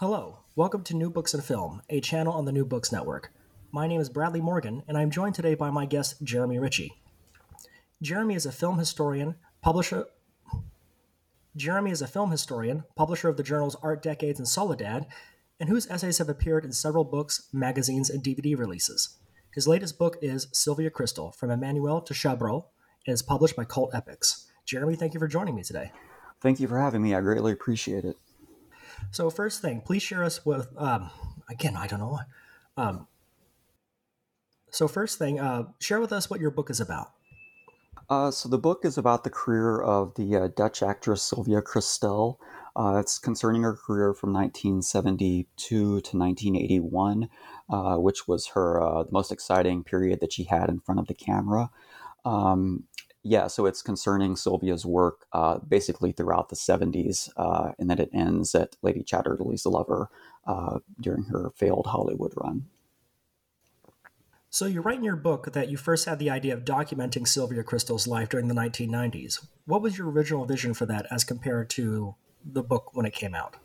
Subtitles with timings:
[0.00, 3.34] Hello, welcome to New Books and Film, a channel on the New Books Network.
[3.70, 6.94] My name is Bradley Morgan, and I'm joined today by my guest, Jeremy Richey.
[8.00, 10.06] Jeremy is a film historian, publisher.
[11.54, 15.06] Jeremy is a film historian, publisher of the journals Art Decades and Soledad,
[15.60, 19.18] and whose essays have appeared in several books, magazines, and DVD releases.
[19.52, 22.68] His latest book is Sylvia Kristel, From Emmanuelle to Chabrol,
[23.06, 24.50] and is published by Cult Epics.
[24.64, 25.92] Jeremy, thank you for joining me today.
[26.40, 27.14] Thank you for having me.
[27.14, 28.16] I greatly appreciate it.
[29.10, 31.10] So first thing, please share us with um,
[31.48, 31.76] again.
[31.76, 32.18] I don't know.
[32.76, 33.06] Um,
[34.70, 37.12] so first thing, uh, share with us what your book is about.
[38.08, 42.38] Uh, so the book is about the career of the uh, Dutch actress Sylvia Kristel.
[42.74, 47.28] Uh, it's concerning her career from 1972 to 1981,
[47.68, 51.14] uh, which was her uh, most exciting period that she had in front of the
[51.14, 51.70] camera.
[52.24, 52.84] Um,
[53.22, 58.10] yeah, so it's concerning Sylvia's work uh, basically throughout the 70s, uh, and then it
[58.12, 60.08] ends at Lady Chatterley's Lover
[60.46, 62.66] uh, during her failed Hollywood run.
[64.52, 67.62] So you write in your book that you first had the idea of documenting Sylvia
[67.62, 69.46] Kristel's life during the 1990s.
[69.64, 73.34] What was your original vision for that as compared to the book when it came
[73.34, 73.56] out?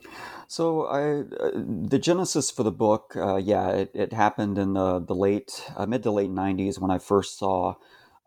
[0.46, 5.00] So I, uh, the genesis for the book, uh, yeah, it, it, happened in the,
[5.00, 7.74] the late, uh, mid to late 90s when I first saw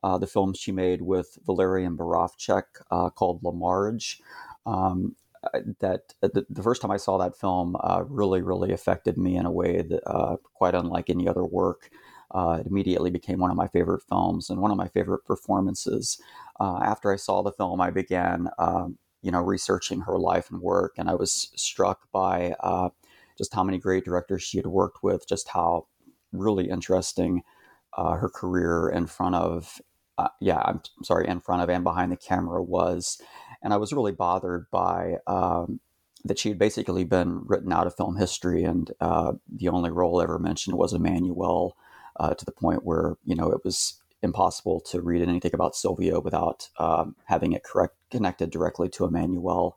[0.04, 4.22] uh, the film she made with Walerian Borowczyk uh, called La Marge.
[4.66, 5.16] Um,
[5.80, 9.46] that the, the, first time I saw that film uh, really, really affected me in
[9.46, 11.90] a way that uh, quite unlike any other work.
[12.32, 16.22] Uh, it immediately became one of my favorite films and one of my favorite performances.
[16.60, 20.62] Uh, after I saw the film, I began, um, you know, researching her life and
[20.62, 22.54] work, and I was struck by
[23.38, 25.88] just how many great directors she had worked with, just how
[26.34, 27.42] really interesting
[27.98, 29.82] uh, her career in front of
[30.20, 33.22] uh, yeah, I'm sorry, in front of and behind the camera was.
[33.62, 35.80] And I was really bothered by um,
[36.26, 40.22] that she had basically been written out of film history, and uh, the only role
[40.22, 41.72] ever mentioned was Emmanuelle,
[42.20, 46.20] uh, to the point where you know it was impossible to read anything about Sylvia
[46.20, 49.74] without um, having it correct connected directly to Emmanuelle.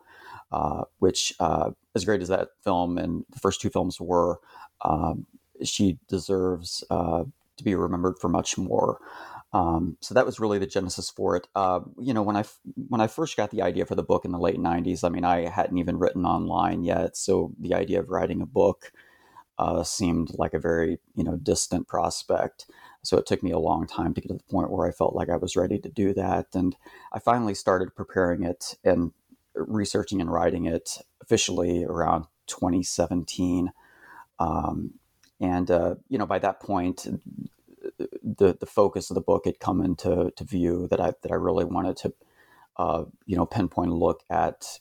[0.50, 4.38] Uh, which, uh, as great as that film and the first two films were,
[4.84, 5.24] um,
[5.64, 7.24] she deserves uh,
[7.56, 8.98] to be remembered for much more.
[9.52, 11.46] Um, so that was really the genesis for it.
[11.54, 12.44] Uh, you know, when I
[12.88, 15.24] when I first got the idea for the book in the late '90s, I mean,
[15.24, 18.92] I hadn't even written online yet, so the idea of writing a book
[19.58, 22.66] uh, seemed like a very you know distant prospect.
[23.02, 25.14] So it took me a long time to get to the point where I felt
[25.14, 26.74] like I was ready to do that, and
[27.12, 29.12] I finally started preparing it and
[29.54, 33.70] researching and writing it officially around 2017.
[34.38, 34.94] Um,
[35.40, 37.06] and uh, you know, by that point,
[38.22, 41.36] the the focus of the book had come into to view that I that I
[41.36, 42.14] really wanted to
[42.76, 44.78] uh, you know pinpoint a look at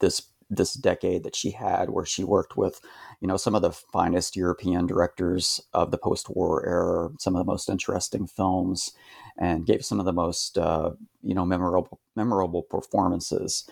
[0.00, 2.80] this this decade that she had where she worked with
[3.20, 7.50] you know some of the finest European directors of the post-war era some of the
[7.50, 8.92] most interesting films
[9.38, 10.90] and gave some of the most uh,
[11.22, 13.68] you know memorable memorable performances.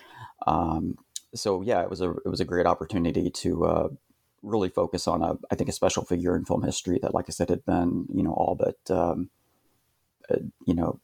[0.47, 0.97] Um,
[1.33, 3.87] so yeah it was a it was a great opportunity to uh,
[4.45, 7.31] really focus on a, I think, a special figure in film history that, like I
[7.31, 9.29] said, had been, you know, all but, um,
[10.29, 10.99] uh, you know,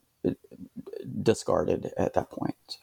[1.21, 2.77] discarded at that point.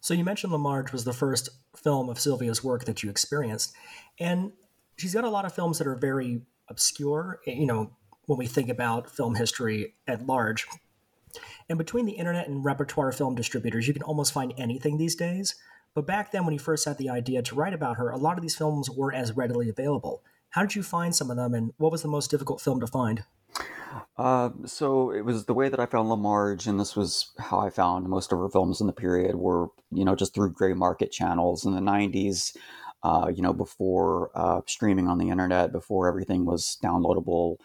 [0.00, 3.74] So you mentioned La Marge was the first film of Sylvia's work that you experienced,
[4.18, 4.52] and
[4.96, 7.40] she's got a lot of films that are very obscure.
[7.46, 7.90] You know,
[8.26, 10.66] when we think about film history at large,
[11.68, 15.54] and between the internet and repertoire film distributors, you can almost find anything these days.
[15.94, 18.36] But back then, when you first had the idea to write about her, a lot
[18.36, 20.22] of these films weren't as readily available.
[20.50, 22.86] How did you find some of them, and what was the most difficult film to
[22.86, 23.24] find?
[24.16, 27.58] Uh, so it was the way that I found La Marge, and this was how
[27.58, 30.74] I found most of her films in the period were, you know, just through gray
[30.74, 32.56] market channels in the 90s,
[33.02, 37.56] uh, you know, before uh, streaming on the internet, before everything was downloadable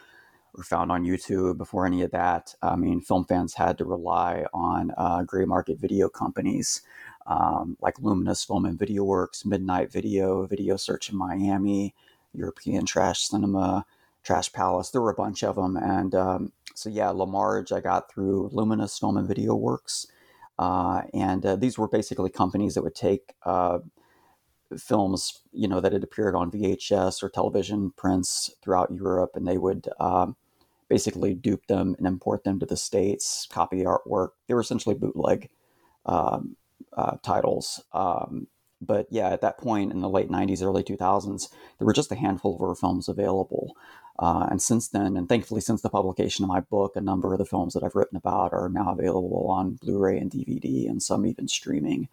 [0.53, 2.55] or found on YouTube, before any of that.
[2.61, 6.81] I mean, film fans had to rely on uh, gray market video companies
[7.25, 11.93] um, like Luminous Film and Video Works, Midnight Video, Video Search in Miami,
[12.33, 13.85] European Trash Cinema,
[14.23, 14.89] Trash Palace.
[14.89, 15.77] There were a bunch of them.
[15.77, 20.07] And um, so, yeah, La Marge I got through Luminous Film and Video Works.
[20.57, 23.79] Uh, and uh, these were basically companies that would take uh,
[24.77, 29.57] films, you know, that had appeared on VHS or television prints throughout Europe, and they
[29.57, 30.35] would um,
[30.87, 34.29] basically dupe them and import them to the states, copy artwork.
[34.47, 35.49] They were essentially bootleg
[36.05, 36.55] um,
[36.95, 37.83] uh, titles.
[37.93, 38.47] Um,
[38.81, 42.15] but yeah, at that point in the late 90s, early 2000s, there were just a
[42.15, 43.75] handful of her films available.
[44.17, 47.39] Uh, and since then, and thankfully since the publication of my book, a number of
[47.39, 51.25] the films that I've written about are now available on Blu-ray and DVD, and some
[51.25, 52.07] even streaming.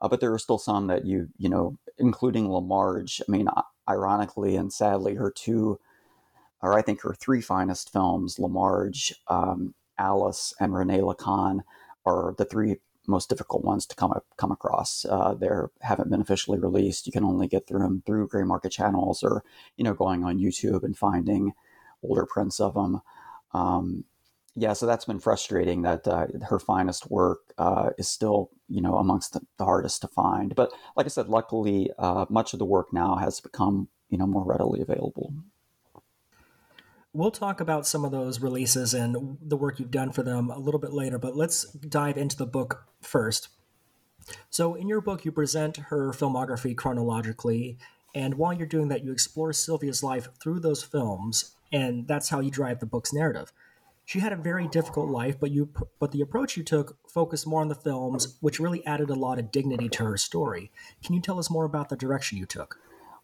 [0.00, 3.20] Uh, but there are still some that you, you know, including La Marge.
[3.26, 3.48] I mean,
[3.88, 5.78] ironically and sadly, her two,
[6.62, 11.64] or I think her three finest films, La Marge, um, Alice, and René la Canne,
[12.06, 15.04] are the three most difficult ones to come come across.
[15.04, 15.48] Uh, they
[15.80, 17.06] haven't been officially released.
[17.06, 19.44] You can only get through them through gray market channels, or
[19.76, 21.52] you know, going on YouTube and finding
[22.02, 23.00] older prints of them.
[23.52, 24.04] Um,
[24.54, 25.82] yeah, so that's been frustrating.
[25.82, 30.08] That uh, her finest work uh, is still, you know, amongst the, the, hardest to
[30.08, 30.54] find.
[30.54, 34.26] But like I said, luckily, uh, much of the work now has become, you know,
[34.26, 35.32] more readily available.
[37.14, 40.58] We'll talk about some of those releases and the work you've done for them a
[40.58, 43.48] little bit later, but let's dive into the book first.
[44.48, 47.76] So, in your book, you present her filmography chronologically,
[48.14, 52.40] and while you're doing that, you explore Sylvia's life through those films, and that's how
[52.40, 53.52] you drive the book's narrative.
[54.04, 57.60] She had a very difficult life, but you but the approach you took focused more
[57.60, 60.70] on the films, which really added a lot of dignity to her story.
[61.04, 62.78] Can you tell us more about the direction you took?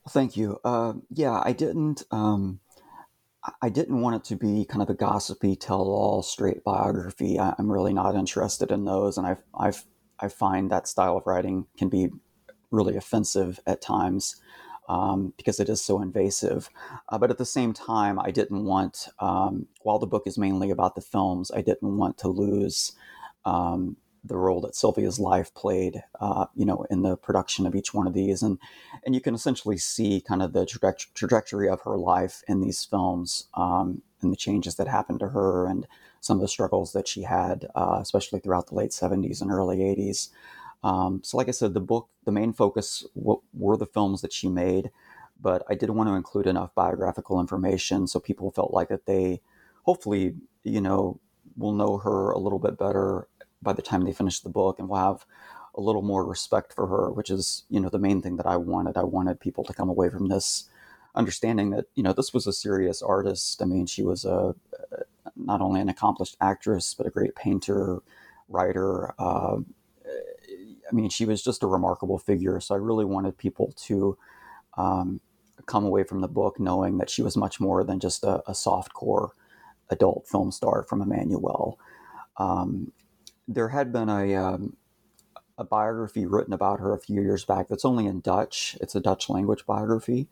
[0.04, 0.58] Well, thank you.
[0.64, 2.04] Uh, yeah, I didn't.
[2.10, 2.60] Um
[3.62, 7.38] I didn't want it to be kind of a gossipy, tell-all, straight biography.
[7.38, 9.72] I, am really not interested in those, and I I
[10.18, 12.10] I find that style of writing can be
[12.70, 14.36] really offensive at times
[14.88, 16.70] um, because it is so invasive.
[17.08, 20.70] Uh, but at the same time, I didn't want, um, while the book is mainly
[20.70, 22.92] about the films, I didn't want to lose
[23.44, 27.94] um, the role that Sylvia's life played, uh, you know, in the production of each
[27.94, 28.58] one of these, and
[29.04, 32.84] and you can essentially see kind of the traje- trajectory of her life in these
[32.84, 35.86] films, um, and the changes that happened to her, and
[36.20, 39.82] some of the struggles that she had, uh, especially throughout the late '70s and early
[39.82, 40.30] '80s.
[40.82, 44.32] Um, so, like I said, the book, the main focus w- were the films that
[44.32, 44.90] she made,
[45.40, 49.40] but I did want to include enough biographical information so people felt like that they,
[49.82, 51.20] hopefully, you know,
[51.56, 53.26] will know her a little bit better
[53.62, 55.26] by the time they finish the book and we'll have
[55.74, 58.56] a little more respect for her, which is, you know, the main thing that I
[58.56, 58.96] wanted.
[58.96, 60.68] I wanted people to come away from this
[61.14, 63.62] understanding that, you know, this was a serious artist.
[63.62, 64.54] I mean, she was a
[65.36, 68.02] not only an accomplished actress, but a great painter,
[68.48, 69.14] writer.
[69.18, 69.58] Uh,
[70.90, 72.60] I mean, she was just a remarkable figure.
[72.60, 74.16] So I really wanted people to
[74.76, 75.20] um,
[75.66, 78.54] come away from the book knowing that she was much more than just a, a
[78.54, 79.32] soft core
[79.90, 81.76] adult film star from emmanuelle
[82.36, 82.92] Um,
[83.48, 84.76] there had been a um,
[85.56, 88.76] a biography written about her a few years back that's only in Dutch.
[88.80, 90.28] It's a Dutch language biography,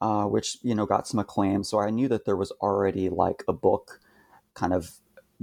[0.00, 1.64] uh, which you know got some acclaim.
[1.64, 4.00] So I knew that there was already like a book,
[4.54, 4.92] kind of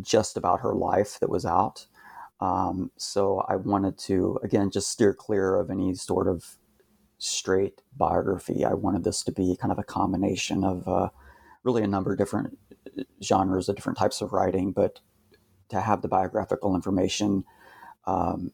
[0.02, 1.86] just about her life that was out.
[2.42, 6.58] Um, so I wanted to again just steer clear of any sort of
[7.20, 8.64] straight biography.
[8.66, 11.10] I wanted this to be kind of a combination of uh,
[11.64, 12.58] really a number of different
[12.98, 15.02] uh, genres of different types of writing, but
[15.70, 17.46] to have the biographical information,
[18.06, 18.52] um,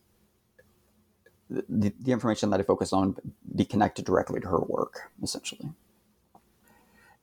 [1.50, 3.15] the, the information that I focus on
[3.55, 5.69] be connected directly to her work, essentially.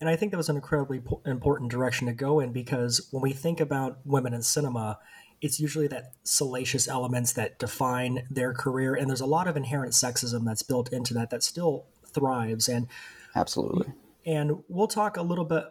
[0.00, 3.32] And I think that was an incredibly important direction to go in because when we
[3.32, 4.98] think about women in cinema,
[5.40, 9.92] it's usually that salacious elements that define their career, and there's a lot of inherent
[9.92, 12.68] sexism that's built into that that still thrives.
[12.68, 12.88] And
[13.36, 13.92] absolutely.
[14.24, 15.64] And we'll talk a little bit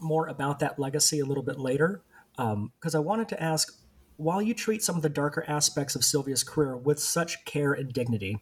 [0.00, 2.02] more about that legacy a little bit later
[2.36, 3.72] because um, I wanted to ask
[4.16, 7.92] while you treat some of the darker aspects of Sylvia's career with such care and
[7.92, 8.38] dignity,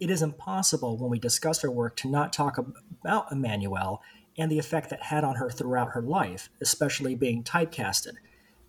[0.00, 4.00] it is impossible when we discuss her work to not talk about Emmanuelle
[4.36, 8.14] and the effect that had on her throughout her life, especially being typecasted.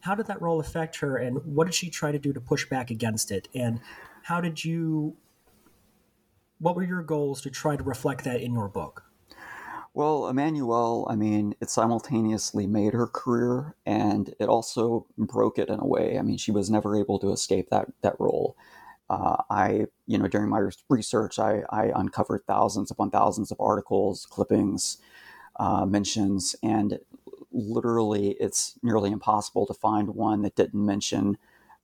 [0.02, 2.70] How did that role affect her, and what did she try to do to push
[2.70, 3.48] back against it?
[3.56, 3.80] And
[4.22, 5.18] how did you,
[6.60, 9.05] what were your goals to try to reflect that in your book?
[9.96, 15.80] Well, Emmanuelle, I mean, it simultaneously made her career and it also broke it in
[15.80, 16.20] a way.
[16.20, 18.58] I mean, she was never able to escape that that role.
[19.10, 24.26] Uh, I, you know, during my research, I, I, uncovered thousands upon thousands of articles,
[24.26, 24.98] clippings,
[25.58, 27.00] uh, mentions, and
[27.52, 31.38] literally it's nearly impossible to find one that didn't mention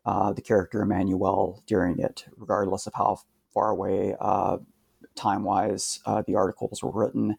[0.05, 3.21] uh, the character Emmanuelle during it, regardless of how
[3.53, 4.57] far away uh,
[5.15, 7.37] time wise uh, the articles were written.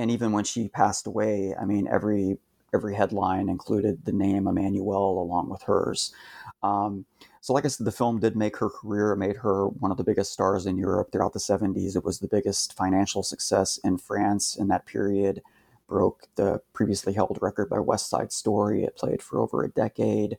[0.00, 2.38] And even when she passed away, I mean, every
[2.72, 6.14] every headline included the name Emmanuelle along with hers.
[6.62, 7.04] Um,
[7.42, 10.04] so, like I said, the film did make her career, made her one of the
[10.04, 11.96] biggest stars in Europe throughout the 70s.
[11.96, 15.42] It was the biggest financial success in France in that period,
[15.86, 18.84] broke the previously held record by West Side Story.
[18.84, 20.38] It played for over a decade.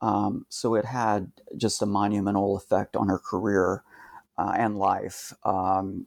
[0.00, 3.82] Um, so, it had just a monumental effect on her career
[4.38, 5.34] uh, and life.
[5.44, 6.06] Um,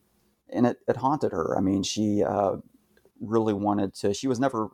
[0.49, 1.57] and it, it, haunted her.
[1.57, 2.57] I mean, she uh,
[3.21, 4.69] really wanted to, she was never,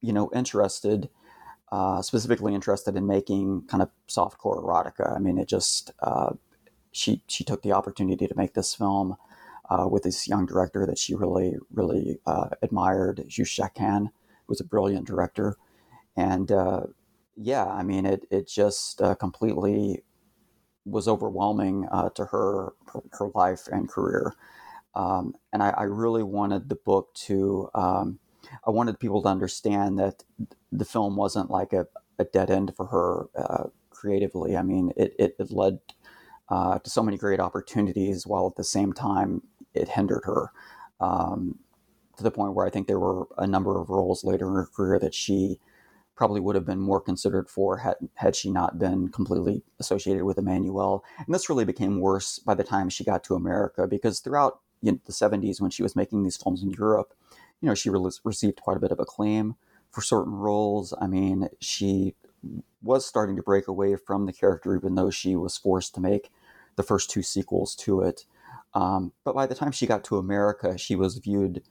[0.00, 1.08] you know, interested
[1.72, 5.14] uh, specifically interested in making kind of softcore erotica.
[5.14, 6.34] I mean, it just uh,
[6.92, 9.16] she she took the opportunity to make this film
[9.70, 14.64] uh, with this young director that she really really uh, admired, Jaeckin, who was a
[14.64, 15.56] brilliant director,
[16.16, 16.82] and uh,
[17.36, 20.04] yeah, I mean, it it just uh, completely
[20.84, 22.74] was overwhelming to her,
[23.12, 24.34] her life and career.
[24.94, 28.20] Um, and I, I, really wanted the book to um,
[28.66, 30.22] I wanted people to understand that
[30.70, 31.86] the film wasn't like a,
[32.18, 34.56] a dead end for her uh, creatively.
[34.56, 35.80] I mean, it, it, it led
[36.48, 40.52] uh, to so many great opportunities while at the same time it hindered her
[41.00, 41.58] um,
[42.16, 44.66] to the point where I think there were a number of roles later in her
[44.66, 45.58] career that she
[46.16, 50.36] probably would have been more considered for had, had she not been completely associated with
[50.36, 51.00] Emmanuelle.
[51.18, 54.92] And this really became worse by the time she got to America because throughout you
[54.92, 57.14] know, the 70s when she was making these films in Europe,
[57.60, 59.56] you know, she re- received quite a bit of acclaim
[59.90, 60.92] for certain roles.
[61.00, 62.14] I mean, she
[62.82, 66.30] was starting to break away from the character, even though she was forced to make
[66.76, 68.26] the first two sequels to it.
[68.74, 71.62] Um, but by the time she got to America, she was viewed,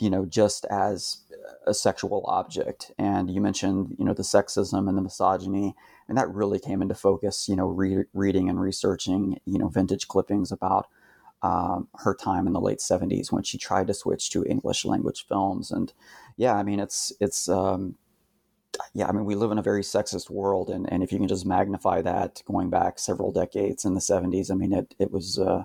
[0.00, 1.18] you know, just as
[1.66, 2.90] a sexual object.
[2.98, 5.76] And you mentioned, you know, the sexism and the misogyny,
[6.08, 7.48] and that really came into focus.
[7.48, 10.86] You know, re- reading and researching, you know, vintage clippings about
[11.42, 15.26] um, her time in the late 70s when she tried to switch to English language
[15.26, 15.70] films.
[15.70, 15.92] And
[16.36, 17.96] yeah, I mean, it's, it's, um,
[18.94, 20.70] yeah, I mean, we live in a very sexist world.
[20.70, 24.50] And, and if you can just magnify that going back several decades in the 70s,
[24.50, 25.64] I mean, it, it was uh,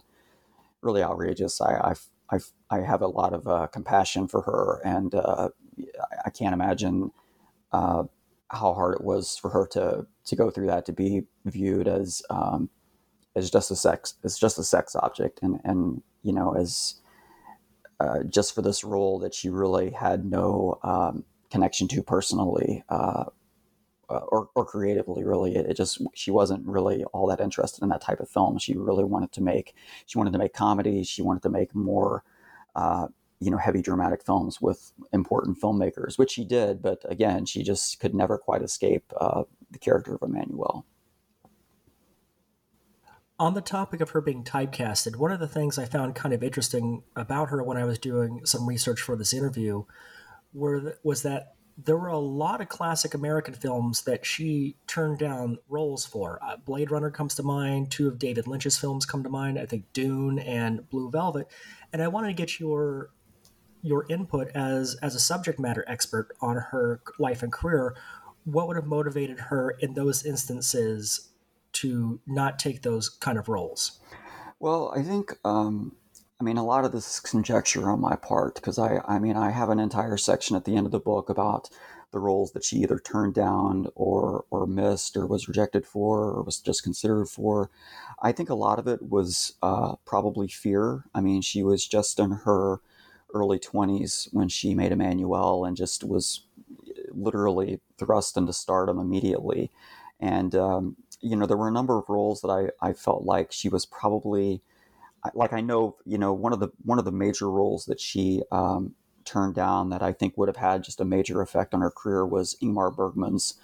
[0.81, 1.61] really outrageous.
[1.61, 1.93] I,
[2.31, 4.81] I, I, I have a lot of uh, compassion for her.
[4.83, 5.49] And uh,
[6.25, 7.11] I can't imagine
[7.71, 8.03] uh,
[8.49, 12.23] how hard it was for her to, to go through that, to be viewed as,
[12.31, 12.69] um,
[13.37, 15.39] as just a sex as just a sex object.
[15.41, 16.95] And and you know as
[17.99, 23.25] uh, just for this role that she really had no um, connection to personally uh,
[24.09, 25.55] uh, or, or creatively really.
[25.55, 28.57] It, it, just she wasn't really all that interested in that type of film.
[28.57, 29.73] She really wanted to make
[30.05, 31.03] she wanted to make comedy.
[31.03, 32.23] She wanted to make more
[32.75, 33.07] uh,
[33.39, 36.81] you know heavy dramatic films with important filmmakers which she did.
[36.81, 40.83] But again she just could never quite escape uh, the character of Emmanuelle
[43.39, 46.43] on the topic of her being typecasted, one of the things I found kind of
[46.43, 49.83] interesting about her when I was doing some research for this interview
[50.53, 55.59] were, was that there were a lot of classic American films that she turned down
[55.69, 56.39] roles for.
[56.41, 57.91] Uh, Blade Runner comes to mind.
[57.91, 59.59] Two of David Lynch's films come to mind.
[59.59, 61.47] I think Dune and Blue Velvet.
[61.93, 63.11] And I wanted to get your
[63.83, 67.95] your input as as a subject matter expert on her life and career.
[68.45, 71.29] What would have motivated her in those instances
[71.81, 73.99] to not take those kind of roles?
[74.59, 75.95] Well, I think, um,
[76.39, 79.35] I mean, a lot of this is conjecture on my part because I, I mean,
[79.35, 81.69] I have an entire section at the end of the book about
[82.11, 86.41] the roles that she either turned down or or missed or was rejected for or
[86.41, 87.69] was just considered for.
[88.21, 91.03] I think a lot of it was uh, probably fear.
[91.13, 92.79] I mean, she was just in her
[93.33, 96.45] early 20s when she made Emmanuelle and just was
[97.11, 99.69] literally thrust into stardom immediately.
[100.19, 103.51] And um, you know, there were a number of roles that I, I felt like
[103.51, 104.61] she was probably
[105.33, 108.43] like I know, you know, one of the one of the major roles that she
[108.51, 108.93] um,
[109.25, 112.25] turned down that I think would have had just a major effect on her career
[112.25, 113.55] was Ingmar Bergman's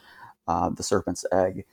[0.48, 1.66] uh, The Serpent's Egg,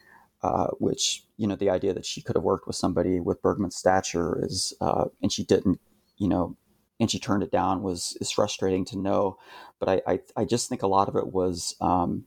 [0.43, 3.77] uh, which you know the idea that she could have worked with somebody with Bergman's
[3.77, 5.81] stature is, uh, and she didn't,
[6.19, 6.57] you know,
[6.99, 9.39] and she turned it down was is frustrating to know.
[9.79, 12.27] But I I, I just think a lot of it was, um,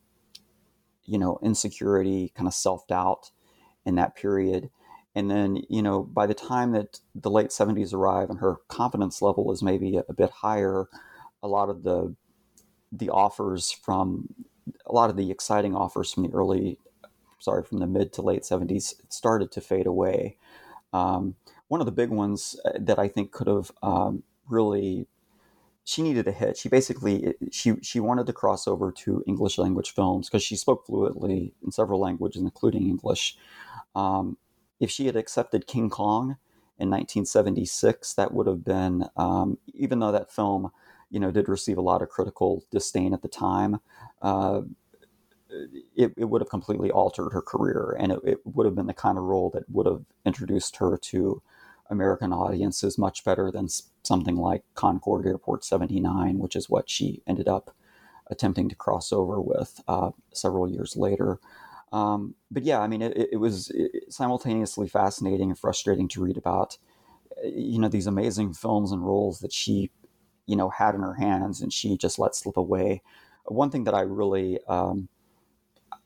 [1.05, 3.31] you know, insecurity, kind of self doubt
[3.85, 4.69] in that period.
[5.15, 9.21] And then, you know, by the time that the late 70s arrive and her confidence
[9.21, 10.87] level is maybe a, a bit higher,
[11.41, 12.15] a lot of the
[12.95, 14.33] the offers from
[14.85, 16.77] a lot of the exciting offers from the early,
[17.39, 20.37] sorry, from the mid to late seventies started to fade away.
[20.93, 21.35] Um,
[21.67, 25.07] one of the big ones uh, that I think could have um, really
[25.85, 26.57] she needed a hit.
[26.57, 30.85] She basically she she wanted to cross over to English language films because she spoke
[30.85, 33.37] fluently in several languages, including English.
[33.95, 34.37] Um,
[34.79, 36.37] if she had accepted King Kong
[36.77, 40.71] in 1976, that would have been um, even though that film,
[41.09, 43.79] you know, did receive a lot of critical disdain at the time.
[44.21, 44.61] Uh,
[45.95, 48.93] it, it would have completely altered her career, and it, it would have been the
[48.93, 51.41] kind of role that would have introduced her to
[51.89, 53.67] American audiences much better than
[54.03, 57.75] something like Concorde Airport 79, which is what she ended up
[58.27, 61.39] attempting to cross over with uh, several years later.
[61.93, 63.71] Um, but yeah, I mean, it, it was
[64.09, 66.77] simultaneously fascinating and frustrating to read about,
[67.43, 69.91] you know, these amazing films and roles that she,
[70.47, 73.01] you know, had in her hands and she just let slip away.
[73.45, 75.07] One thing that I really um,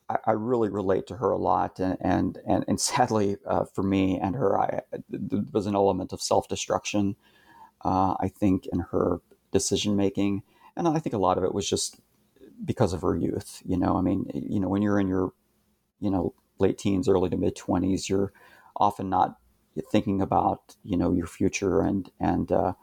[0.09, 3.83] I, I, really relate to her a lot, and and and, and sadly uh, for
[3.83, 7.15] me and her, I, there was an element of self destruction.
[7.83, 10.43] Uh, I think in her decision making,
[10.75, 11.99] and I think a lot of it was just
[12.63, 13.61] because of her youth.
[13.65, 15.31] You know, I mean, you know, when you're in your,
[15.99, 18.33] you know, late teens, early to mid twenties, you're
[18.75, 19.37] often not
[19.91, 22.73] thinking about you know your future and and uh,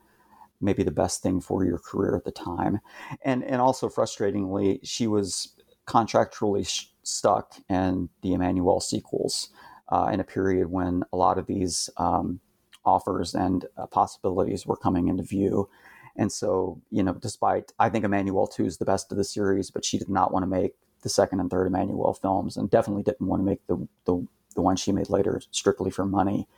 [0.61, 2.80] maybe the best thing for your career at the time,
[3.25, 5.54] and and also frustratingly, she was
[5.87, 9.50] contractually sh- stuck in the Emmanuelle sequels
[9.90, 12.40] uh, in a period when a lot of these um,
[12.85, 15.68] offers and uh, possibilities were coming into view.
[16.16, 19.71] And so, you know, despite I think Emmanuelle 2 is the best of the series,
[19.71, 23.04] but she did not want to make the second and third Emmanuelle films and definitely
[23.04, 26.49] didn't want to make the, the, the one she made later strictly for money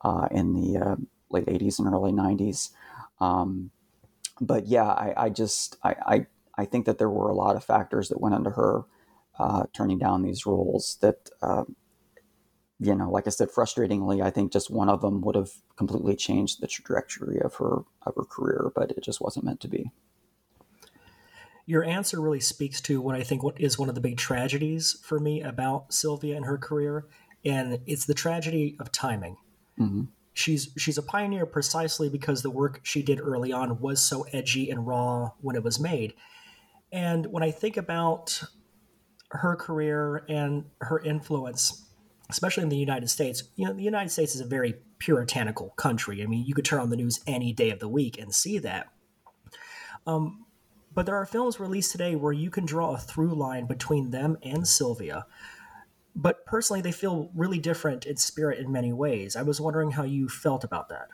[0.00, 0.96] uh, in the uh,
[1.30, 2.70] late 80s and early 90s.
[3.20, 3.70] Um,
[4.40, 6.26] but yeah, I, I just, I, I,
[6.56, 8.84] I think that there were a lot of factors that went into her
[9.38, 11.64] uh, turning down these roles that, uh,
[12.78, 16.16] you know, like I said, frustratingly, I think just one of them would have completely
[16.16, 19.92] changed the trajectory of her of her career, but it just wasn't meant to be.
[21.70, 24.98] Your answer really speaks to what I think what is one of the big tragedies
[25.04, 27.06] for me about Sylvia and her career,
[27.44, 29.36] and it's the tragedy of timing.
[29.78, 30.06] Mm-hmm.
[30.32, 34.68] She's she's a pioneer precisely because the work she did early on was so edgy
[34.68, 36.14] and raw when it was made.
[36.90, 38.42] And when I think about
[39.30, 41.86] her career and her influence,
[42.28, 46.20] especially in the United States, you know, the United States is a very puritanical country.
[46.20, 48.58] I mean, you could turn on the news any day of the week and see
[48.58, 48.88] that.
[50.04, 50.46] Um,
[50.92, 54.36] but there are films released today where you can draw a through line between them
[54.42, 55.26] and Sylvia.
[56.16, 59.36] But personally, they feel really different in spirit in many ways.
[59.36, 61.08] I was wondering how you felt about that.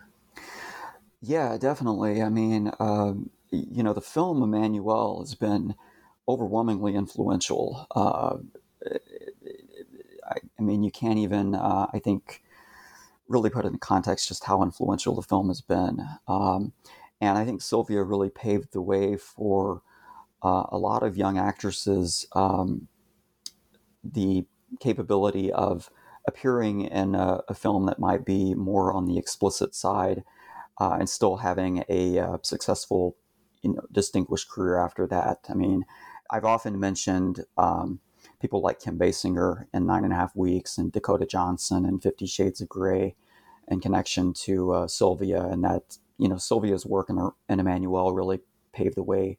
[1.21, 2.23] Yeah, definitely.
[2.23, 5.75] I mean, um, you know, the film Emmanuelle has been
[6.29, 7.87] overwhelmingly influential.
[7.95, 8.39] Uh,
[10.25, 12.43] I, I, mean, you can't even, uh, I think,
[13.29, 16.07] really put it in context just how influential the film has been.
[16.27, 16.73] Um,
[17.21, 19.83] and I think Sylvia really paved the way for
[20.43, 22.89] uh, a lot of young actresses um,
[24.05, 24.45] the
[24.81, 25.91] capability of
[26.27, 30.25] appearing in a, a, film that might be more on the explicit side
[30.81, 33.17] uh, and still having a uh, successful
[33.63, 35.39] you know, distinguished career after that.
[35.49, 35.85] I mean,
[36.31, 38.01] I've often mentioned um,
[38.41, 42.27] people like Kim Basinger in Nine and a Half Weeks and Dakota Johnson and Fifty
[42.27, 43.15] Shades of Grey
[43.69, 48.41] in connection to uh, Sylvia, and that you know Sylvia's work and, in Emmanuelle really
[48.73, 49.39] paved the way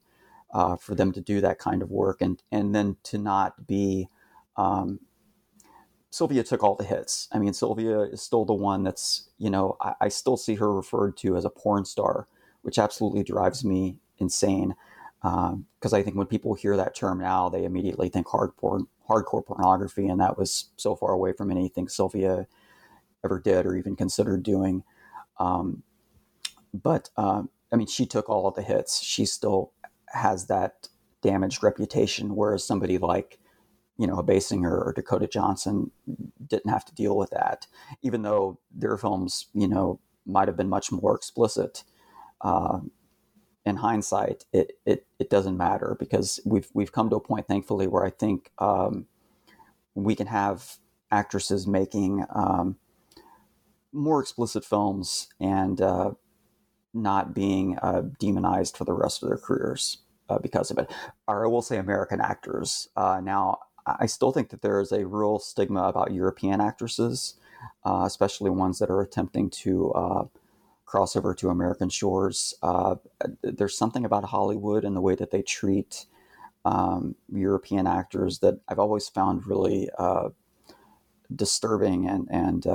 [0.54, 4.10] uh, for them to do that kind of work, and and then to not be.
[4.56, 5.00] Um,
[6.10, 7.28] Sylvia took all the hits.
[7.34, 10.74] I mean, Sylvia is still the one that's, you know, I, I still see her
[10.74, 12.28] referred to as a porn star,
[12.62, 14.74] which absolutely drives me insane
[15.22, 19.46] because um, I think when people hear that term now, they immediately think hardcore hardcore
[19.46, 22.48] pornography, and that was so far away from anything Sylvia
[23.24, 24.84] ever did or even considered doing.
[25.40, 25.84] Um,
[26.74, 29.02] but um, I mean, she took all the hits.
[29.02, 29.74] She still
[30.10, 30.88] has that
[31.22, 33.40] damaged reputation, whereas somebody like
[33.98, 35.92] you know, a Basinger or Dakota Johnson
[36.46, 37.66] didn't have to deal with that,
[38.02, 41.84] even though their films, you know, might have been much more explicit.
[42.42, 42.80] Uh,
[43.66, 47.88] in hindsight, it, it, it doesn't matter because we've we've come to a point, thankfully,
[47.88, 49.08] where I think um,
[49.94, 50.78] we can have
[51.12, 52.78] actresses making um,
[53.92, 56.12] more explicit films and uh,
[56.94, 60.92] not being uh, demonized for the rest of their careers uh, because of it.
[61.28, 62.90] Or I will say American actors.
[62.96, 67.36] Uh, now, I still think that there is a real stigma about European actresses,
[67.86, 70.24] uh, especially ones that are attempting to uh,
[70.86, 72.54] crossover to American shores.
[72.62, 72.96] Uh,
[73.42, 76.06] there's something about Hollywood and the way that they treat
[76.66, 79.90] um, European actors that I've always found really
[81.34, 82.66] disturbing and and,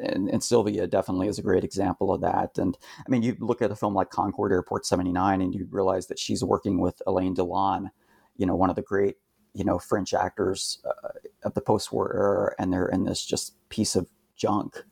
[0.00, 2.58] and, and Sylvia definitely is a great example of that.
[2.58, 6.06] And I mean, you look at a film like Concorde Airport '79, and you realize
[6.08, 7.90] that she's working with Alain Delon,
[8.36, 9.16] you know, one of the great
[9.54, 11.08] you know French actors uh,
[11.44, 14.84] of the post-war era, and they're in this just piece of junk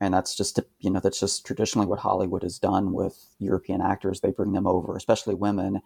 [0.00, 4.20] and that's just you know that's just traditionally what Hollywood has done with European actors.
[4.20, 5.80] They bring them over, especially women,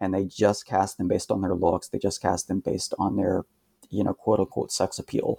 [0.00, 1.88] and they just cast them based on their looks.
[1.88, 3.44] They just cast them based on their
[3.90, 5.38] you know quote unquote sex appeal.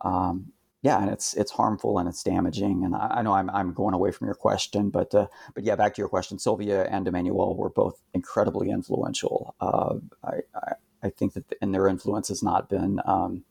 [0.00, 0.52] Um,
[0.84, 2.84] yeah, and it's it's harmful and it's damaging.
[2.84, 5.76] And I, I know I'm, I'm going away from your question, but uh, but yeah,
[5.76, 6.38] back to your question.
[6.38, 9.54] Sylvia and Emmanuelle were both incredibly influential.
[9.62, 10.72] Uh, I, I,
[11.04, 13.44] I think that and their influence has not been um,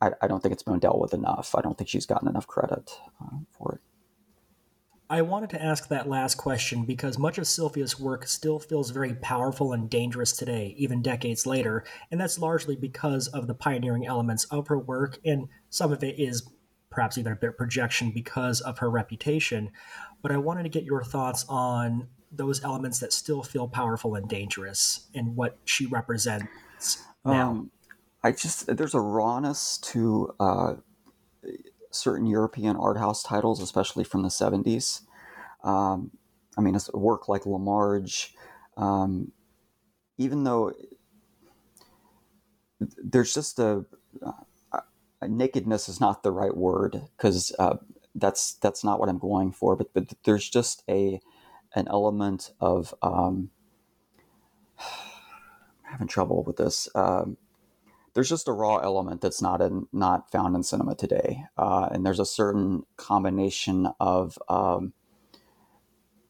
[0.00, 1.54] I, I, don't think it's been dealt with enough.
[1.54, 3.91] I don't think she's gotten enough credit uh, for it.
[5.12, 9.12] I wanted to ask that last question because much of Sylvia's work still feels very
[9.16, 14.44] powerful and dangerous today, even decades later, and that's largely because of the pioneering elements
[14.44, 16.48] of her work, and some of it is
[16.88, 19.70] perhaps even a bit projection because of her reputation.
[20.22, 24.26] But I wanted to get your thoughts on those elements that still feel powerful and
[24.26, 27.50] dangerous and what she represents now.
[27.50, 27.70] Um,
[28.24, 30.74] I just there's a rawness to uh,
[31.92, 35.02] certain European art house titles, especially from the '70s.
[35.62, 36.10] Um,
[36.56, 38.34] I mean, a work like La Marge,
[38.76, 39.32] um,
[40.18, 40.72] even though
[43.02, 43.84] there's just a,
[45.20, 47.76] a, nakedness is not the right word because uh,
[48.14, 49.76] that's that's not what I'm going for.
[49.76, 51.20] But but there's just a
[51.74, 53.50] an element of um,
[54.78, 56.88] I'm having trouble with this.
[56.94, 57.36] Um,
[58.14, 62.04] there's just a raw element that's not in, not found in cinema today, uh, and
[62.04, 64.92] there's a certain combination of um,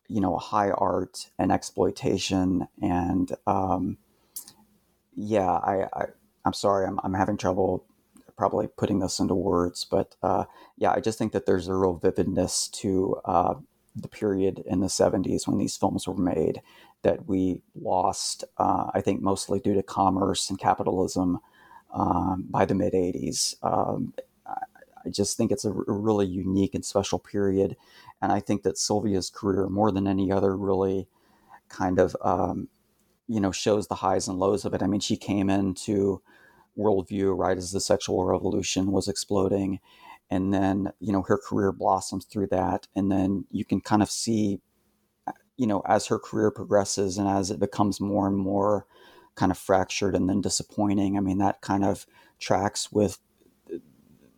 [0.08, 3.98] you know high art and exploitation, and um,
[5.14, 6.04] yeah, I, I
[6.46, 7.84] am sorry, I'm I'm having trouble
[8.36, 10.44] probably putting this into words, but uh,
[10.76, 13.54] yeah, I just think that there's a real vividness to uh,
[13.94, 16.62] the period in the 70s when these films were made
[17.02, 21.40] that we lost, uh, I think mostly due to commerce and capitalism
[21.92, 23.54] um, by the mid 80s.
[23.62, 24.14] Um,
[25.04, 27.76] I just think it's a, a really unique and special period.
[28.20, 31.08] And I think that Sylvia's career, more than any other, really
[31.68, 32.68] kind of, um,
[33.26, 34.82] you know, shows the highs and lows of it.
[34.82, 36.22] I mean, she came into
[36.78, 39.80] worldview right as the sexual revolution was exploding.
[40.30, 42.86] And then, you know, her career blossoms through that.
[42.94, 44.60] And then you can kind of see,
[45.56, 48.86] you know, as her career progresses and as it becomes more and more
[49.34, 51.16] kind of fractured and then disappointing.
[51.16, 52.06] I mean, that kind of
[52.38, 53.18] tracks with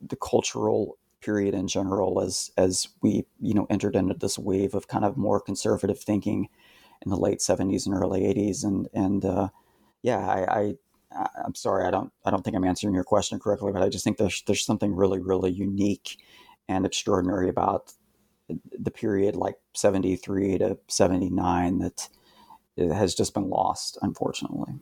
[0.07, 4.89] the cultural period in general as as we you know entered into this wave of
[4.89, 6.49] kind of more conservative thinking
[7.03, 9.49] in the late 70s and early 80s and and uh,
[10.03, 10.75] yeah I, I
[11.43, 14.05] I'm sorry I don't I don't think I'm answering your question correctly but I just
[14.05, 16.19] think there's there's something really really unique
[16.69, 17.95] and extraordinary about
[18.79, 22.09] the period like 73 to 79 that
[22.77, 24.75] it has just been lost, unfortunately.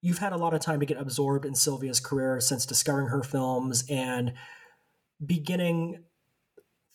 [0.00, 3.22] You've had a lot of time to get absorbed in Sylvia's career since discovering her
[3.22, 4.32] films and
[5.24, 6.04] beginning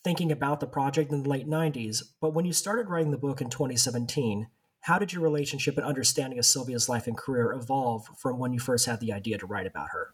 [0.03, 2.01] thinking about the project in the late 90s.
[2.21, 4.47] But when you started writing the book in 2017,
[4.81, 8.59] how did your relationship and understanding of Sylvia's life and career evolve from when you
[8.59, 10.13] first had the idea to write about her?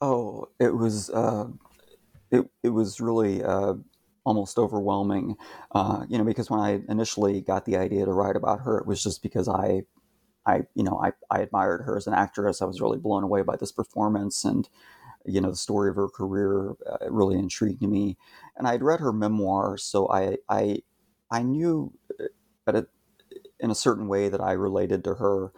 [0.00, 1.46] Oh, it was uh,
[2.30, 3.74] it it was really uh,
[4.28, 5.36] almost overwhelming.
[5.72, 8.86] Uh, you know, because when I initially got the idea to write about her, it
[8.86, 9.84] was just because I,
[10.46, 12.60] I, you know, I, I admired her as an actress.
[12.62, 14.68] I was really blown away by this performance, and
[15.24, 18.18] you know, the story of her career uh, really intrigued me.
[18.56, 20.78] And I'd read her memoir, so I, I,
[21.30, 21.92] I knew,
[22.66, 22.82] that uh,
[23.60, 25.52] in a certain way that I related to her,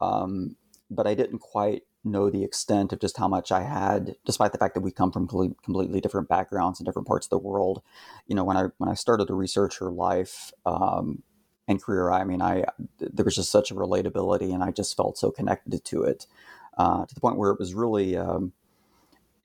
[0.00, 0.56] um,
[0.90, 4.58] but I didn't quite know the extent of just how much I had, despite the
[4.58, 7.82] fact that we come from completely different backgrounds and different parts of the world.
[8.26, 11.22] You know, when I when I started to research her life um,
[11.68, 12.64] and career, I mean, I
[12.98, 16.26] there was just such a relatability, and I just felt so connected to it
[16.78, 18.52] uh, to the point where it was really um,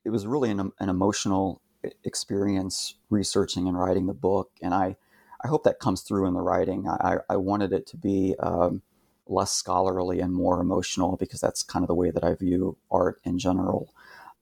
[0.06, 1.62] it was really an, an emotional
[2.04, 4.98] experience researching and writing the book, and I
[5.44, 6.88] I hope that comes through in the writing.
[6.88, 8.84] I, I wanted it to be um,
[9.32, 13.20] less scholarly and more emotional because that's kind of the way that I view art
[13.24, 13.94] in general.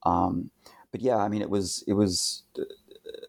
[0.03, 0.51] Um,
[0.91, 2.43] but yeah, I mean, it was it was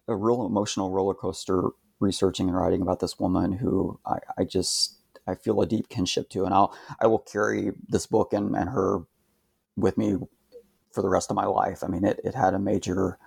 [0.08, 1.70] a real emotional roller coaster
[2.00, 4.96] researching and writing about this woman who I, I just
[5.26, 8.70] I feel a deep kinship to, and I'll I will carry this book and, and
[8.70, 9.02] her
[9.76, 10.16] with me
[10.92, 11.84] for the rest of my life.
[11.84, 13.18] I mean, it, it had a major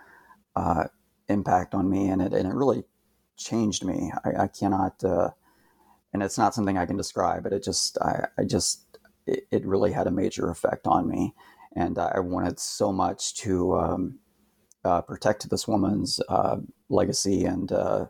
[0.55, 0.85] uh,
[1.29, 2.83] impact on me, and it and it really
[3.37, 4.11] changed me.
[4.25, 5.31] I, I cannot, uh,
[6.13, 9.65] and it's not something I can describe, but it just, I, I just, it, it,
[9.65, 11.33] really had a major effect on me.
[11.75, 14.19] And I wanted so much to um,
[14.85, 16.57] uh, protect this woman's uh,
[16.89, 18.05] legacy and uh,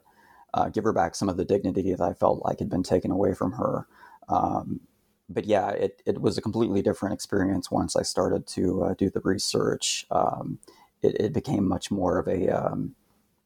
[0.53, 3.09] uh, give her back some of the dignity that I felt like had been taken
[3.09, 3.87] away from her.
[4.27, 4.81] Um,
[5.29, 9.09] but yeah, it, it was a completely different experience once I started to uh, do
[9.09, 10.05] the research.
[10.11, 10.59] Um,
[11.01, 12.95] it, it, became much more of a, um,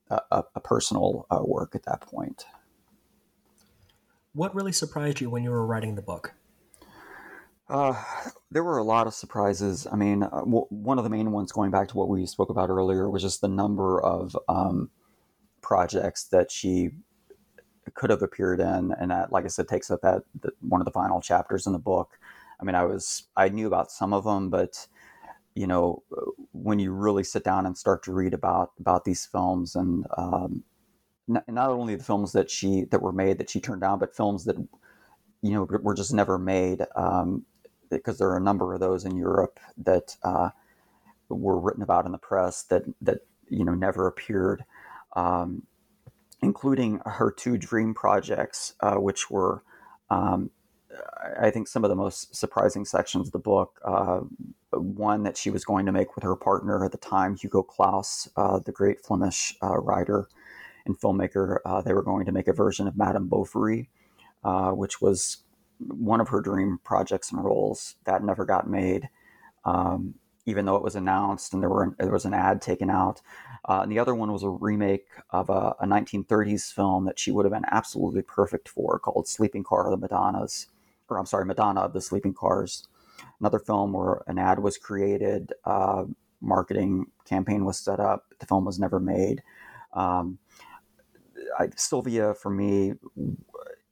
[0.09, 2.45] a, a, personal uh, work at that point.
[4.37, 6.35] What really surprised you when you were writing the book?
[7.67, 7.99] Uh,
[8.51, 9.87] there were a lot of surprises.
[9.91, 12.51] I mean, uh, w- one of the main ones, going back to what we spoke
[12.51, 14.91] about earlier, was just the number of um,
[15.61, 16.91] projects that she
[17.95, 20.85] could have appeared in, and that, like I said, takes up that the, one of
[20.85, 22.19] the final chapters in the book.
[22.59, 24.85] I mean, I was I knew about some of them, but
[25.55, 26.03] you know,
[26.51, 30.63] when you really sit down and start to read about about these films, and um,
[31.27, 34.45] not, only the films that she that were made that she turned down, but films
[34.45, 34.55] that
[35.41, 37.45] you know were just never made, um,
[37.89, 40.49] because there are a number of those in Europe that uh,
[41.29, 44.63] were written about in the press that that you know never appeared.
[45.15, 45.63] Um,
[46.41, 49.63] including her two dream projects, uh, which were,
[50.09, 50.51] um,
[51.39, 53.79] I think, some of the most surprising sections of the book.
[53.83, 54.21] Uh,
[54.71, 58.29] one that she was going to make with her partner at the time, Hugo Claus,
[58.35, 60.27] uh, the great Flemish uh, writer
[60.87, 61.57] and filmmaker.
[61.65, 63.89] Uh, they were going to make a version of Madame Bovary,
[64.43, 65.37] uh, which was
[65.79, 69.09] one of her dream projects and roles that never got made.
[69.65, 70.15] Um,
[70.47, 73.21] even though it was announced and there were there was an ad taken out.
[73.65, 77.31] Uh, and the other one was a remake of a, a, 1930s film that she
[77.31, 80.67] would have been absolutely perfect for, called Sleeping Car of the Madonnas,
[81.09, 82.87] or I'm sorry, Madonna of the Sleeping Cars.
[83.41, 86.05] Another film where an ad was created, uh,
[86.39, 89.43] marketing campaign was set up, the film was never made.
[89.93, 90.37] Um,
[91.57, 92.93] I, Sylvia, for me,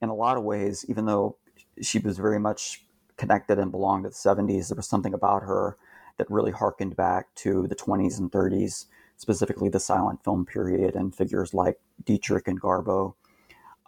[0.02, 1.36] in a lot of ways, even though
[1.80, 5.76] she was very much connected and belonged to the 70s, there was something about her
[6.18, 11.14] that really harkened back to the 20s and 30s, specifically the silent film period and
[11.14, 13.14] figures like Dietrich and Garbo.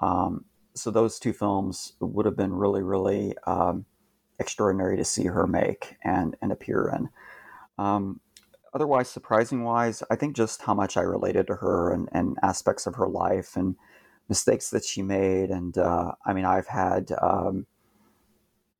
[0.00, 3.84] Um, so those two films would have been really, really um,
[4.38, 7.08] extraordinary to see her make and, and appear in.
[7.78, 8.20] Um,
[8.74, 12.86] otherwise, surprising wise, I think just how much I related to her and, and aspects
[12.86, 13.76] of her life and
[14.28, 15.50] mistakes that she made.
[15.50, 17.66] And uh, I mean, I've had, um,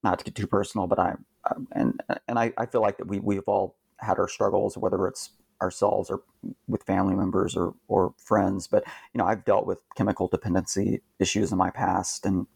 [0.03, 1.15] not to get too personal, but I,
[1.51, 5.07] um, and and I, I feel like that we we've all had our struggles, whether
[5.07, 6.23] it's ourselves or
[6.69, 8.67] with family members or or friends.
[8.67, 12.47] But you know, I've dealt with chemical dependency issues in my past and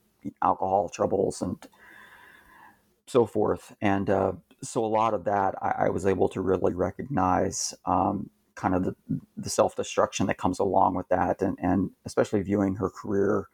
[0.42, 1.56] alcohol troubles and
[3.06, 3.74] so forth.
[3.80, 7.74] And uh, so a lot of that I, I, was able to really recognize.
[7.84, 8.94] Um, kind of the,
[9.36, 13.48] the self-destruction that comes along with that and, and especially viewing her career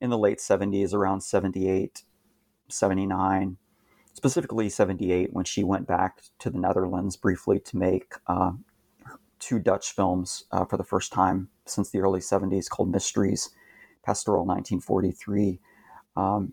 [0.00, 2.04] in the late 70s around 78
[2.70, 3.58] 79
[4.14, 8.52] specifically 78 when she went back to the Netherlands briefly to make uh,
[9.38, 13.50] two Dutch films uh, for the first time since the early 70s called Mysteries,
[14.04, 15.60] Pastorale 1943.
[16.16, 16.52] Um,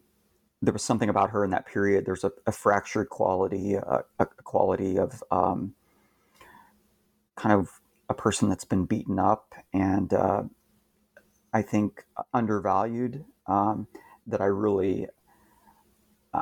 [0.61, 2.05] there was something about her in that period.
[2.05, 5.75] There's a, a fractured quality, a, a quality of um,
[7.35, 7.69] kind of
[8.09, 10.43] a person that's been beaten up and uh,
[11.53, 13.87] I think undervalued um,
[14.27, 15.07] that I really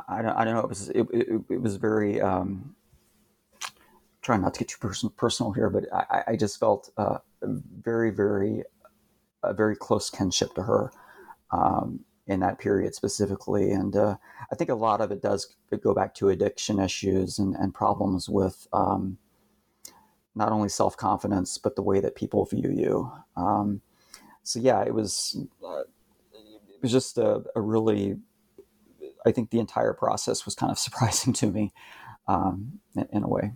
[0.08, 0.60] I don't, I don't know.
[0.60, 2.74] It was it, it, it was very um,
[4.20, 8.10] trying not to get too person, personal here, but I, I just felt uh, very
[8.10, 8.62] very
[9.42, 10.92] a very close kinship to her
[11.50, 14.16] um, in that period specifically, and uh,
[14.50, 18.28] I think a lot of it does go back to addiction issues and, and problems
[18.28, 19.18] with um,
[20.34, 23.10] not only self confidence but the way that people view you.
[23.36, 23.80] Um,
[24.42, 28.16] so yeah, it was uh, it was just a, a really
[29.26, 31.72] I think the entire process was kind of surprising to me
[32.28, 33.52] um, in, in a way.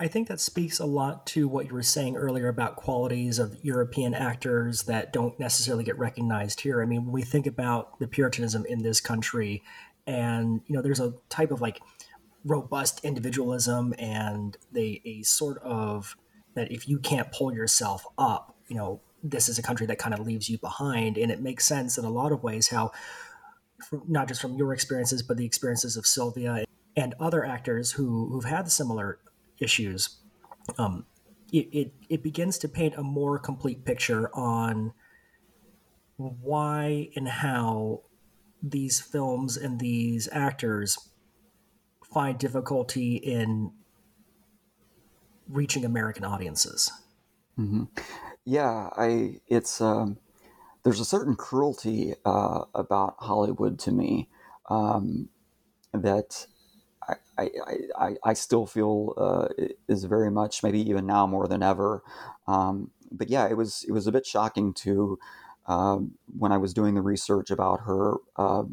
[0.00, 3.58] I think that speaks a lot to what you were saying earlier about qualities of
[3.62, 6.80] European actors that don't necessarily get recognized here.
[6.80, 9.62] I mean, when we think about the Puritanism in this country,
[10.06, 11.80] and you know, there's a type of like
[12.44, 16.16] robust individualism and they a sort of
[16.54, 20.14] that if you can't pull yourself up, you know, this is a country that kind
[20.14, 22.92] of leaves you behind, and it makes sense in a lot of ways how
[24.06, 26.64] not just from your experiences, but the experiences of Sylvia
[26.96, 29.18] and other actors who who've had similar
[29.60, 30.18] issues.
[30.76, 31.06] Um,
[31.52, 34.92] it, it, it begins to paint a more complete picture on
[36.16, 38.02] why and how
[38.62, 41.10] these films and these actors
[42.12, 43.70] find difficulty in
[45.48, 46.90] reaching American audiences.
[47.58, 47.84] Mm-hmm.
[48.44, 50.18] Yeah, I it's um,
[50.82, 54.28] there's a certain cruelty uh, about Hollywood to me
[54.68, 55.28] um,
[55.92, 56.46] that
[57.38, 57.50] I,
[57.96, 59.48] I, I, still feel uh,
[59.88, 62.02] is very much maybe even now more than ever.
[62.46, 65.18] Um, but yeah, it was it was a bit shocking to
[65.66, 68.64] um, when I was doing the research about her, uh,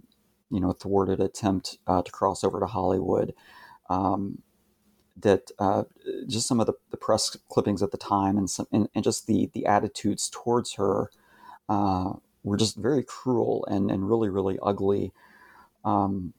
[0.50, 3.34] you know, thwarted attempt uh, to cross over to Hollywood.
[3.90, 4.42] Um,
[5.18, 5.84] that uh,
[6.28, 9.28] just some of the, the, press clippings at the time and, some, and, and just
[9.28, 11.10] the the attitudes towards her
[11.70, 15.14] uh, were just very cruel and, and really really ugly.
[15.86, 16.34] Um,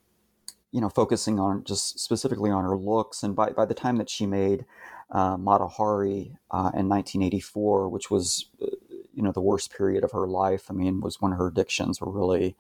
[0.73, 4.11] you know, focusing on just specifically on her looks, and by by the time that
[4.11, 4.65] she made
[5.11, 8.67] uh, Mata Hari uh, in 1984, which was uh,
[9.15, 10.67] you know the worst period of her life.
[10.71, 12.57] I mean, was when her addictions were really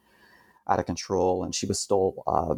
[0.68, 2.54] out of control, and she was still uh,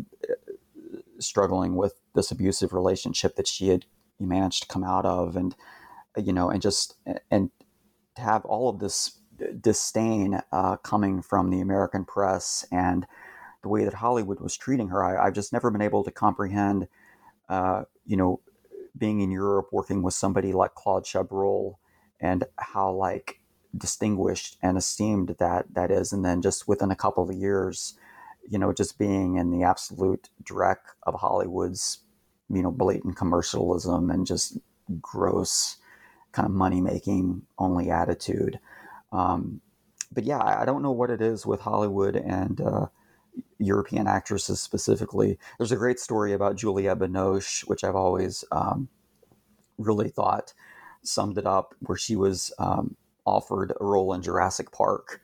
[1.19, 3.87] struggling with this abusive relationship that she had
[4.21, 5.55] managed to come out of, and
[6.17, 6.95] you know, and just
[7.31, 7.51] and
[8.17, 9.19] to have all of this
[9.61, 13.07] disdain uh, coming from the American press and
[13.63, 16.89] the way that Hollywood was treating her, I, have just never been able to comprehend.
[17.49, 18.41] Uh, you know,
[18.97, 21.77] being in Europe, working with somebody like Claude Chabrol,
[22.21, 23.41] and how like
[23.77, 27.95] distinguished and esteemed that that is, and then just within a couple of years,
[28.49, 31.99] you know, just being in the absolute dreck of Hollywood's,
[32.49, 34.59] you know, blatant commercialism and just
[35.01, 35.77] gross
[36.33, 38.59] kind of money making only attitude.
[39.13, 39.61] Um,
[40.13, 42.87] but yeah, I, don't know what it is with Hollywood and uh,
[43.59, 45.39] European actresses specifically.
[45.59, 48.89] There's a great story about Juliette Binoche, which I've always um,
[49.79, 50.53] really thought
[51.03, 55.21] summed it up, where she was um, offered a role in Jurassic Park,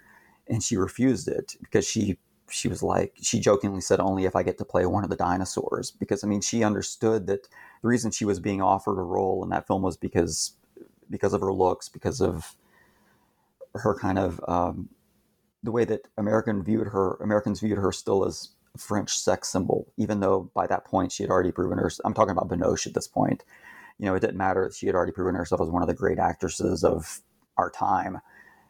[0.49, 2.19] and she refused it because she
[2.51, 5.17] she was like she jokingly said only if I get to play one of the
[5.17, 9.43] dinosaurs because I mean she understood that the reason she was being offered a role
[9.43, 10.53] in that film was because
[11.09, 12.55] because of her looks because of
[13.75, 14.91] her kind of um,
[15.65, 19.93] the way that American viewed her, Americans viewed her still as a French sex symbol,
[19.97, 21.91] even though by that point she had already proven her.
[22.05, 23.45] I'm talking about Binoche at this point.
[23.99, 26.19] You know, it didn't matter she had already proven herself as one of the great
[26.19, 27.23] actresses of
[27.57, 28.21] our time.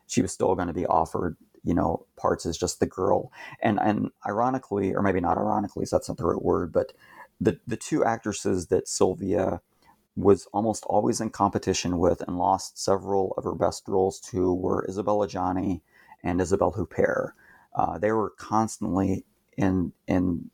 [0.07, 3.33] She was still going to be offered, you know, parts as just the girl.
[3.61, 6.93] And and ironically, or maybe not ironically, so that's not the right word, but
[7.41, 9.61] the the two actresses that Sylvia
[10.17, 14.87] was almost always in competition with and lost several of her best roles to were
[14.89, 15.81] Isabella Adjani
[16.25, 17.33] and Isabelle Huppert.
[17.75, 19.25] Uh, they were constantly
[19.57, 20.51] in in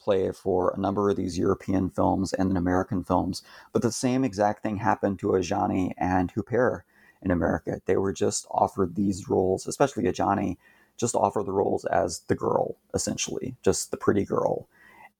[0.00, 4.24] play for a number of these European films and then American films, but the same
[4.24, 6.82] exact thing happened to Adjani and Huppert
[7.22, 7.80] in America.
[7.86, 10.56] They were just offered these roles, especially Adjani,
[10.96, 14.68] just offered the roles as the girl, essentially, just the pretty girl,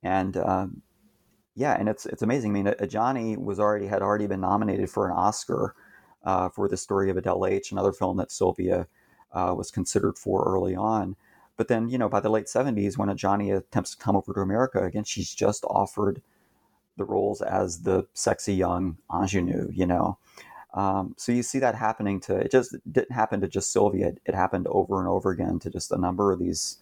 [0.03, 0.81] and um,
[1.55, 2.51] yeah, and it's it's amazing.
[2.51, 5.75] I mean, Adjani was already had already been nominated for an Oscar
[6.23, 8.87] uh, for the story of Adele H, another film that Sylvia
[9.33, 11.15] uh, was considered for early on.
[11.57, 14.39] But then, you know, by the late 70s, when Adjani attempts to come over to
[14.41, 16.21] America again, she's just offered
[16.97, 20.17] the roles as the sexy young ingenue, you know.
[20.73, 24.09] Um, so you see that happening to it just didn't happen to just Sylvia.
[24.09, 26.77] It, it, happened over and over again to just a number of these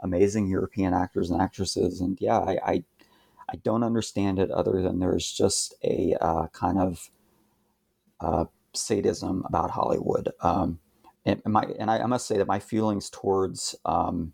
[0.00, 2.00] amazing European actors and actresses.
[2.00, 2.84] And yeah, I I,
[3.48, 7.10] I don't understand it other than there's just a uh, kind of
[8.20, 10.30] uh, sadism about Hollywood.
[10.40, 10.78] Um,
[11.24, 14.32] and my and I, I, must say that my feelings towards um,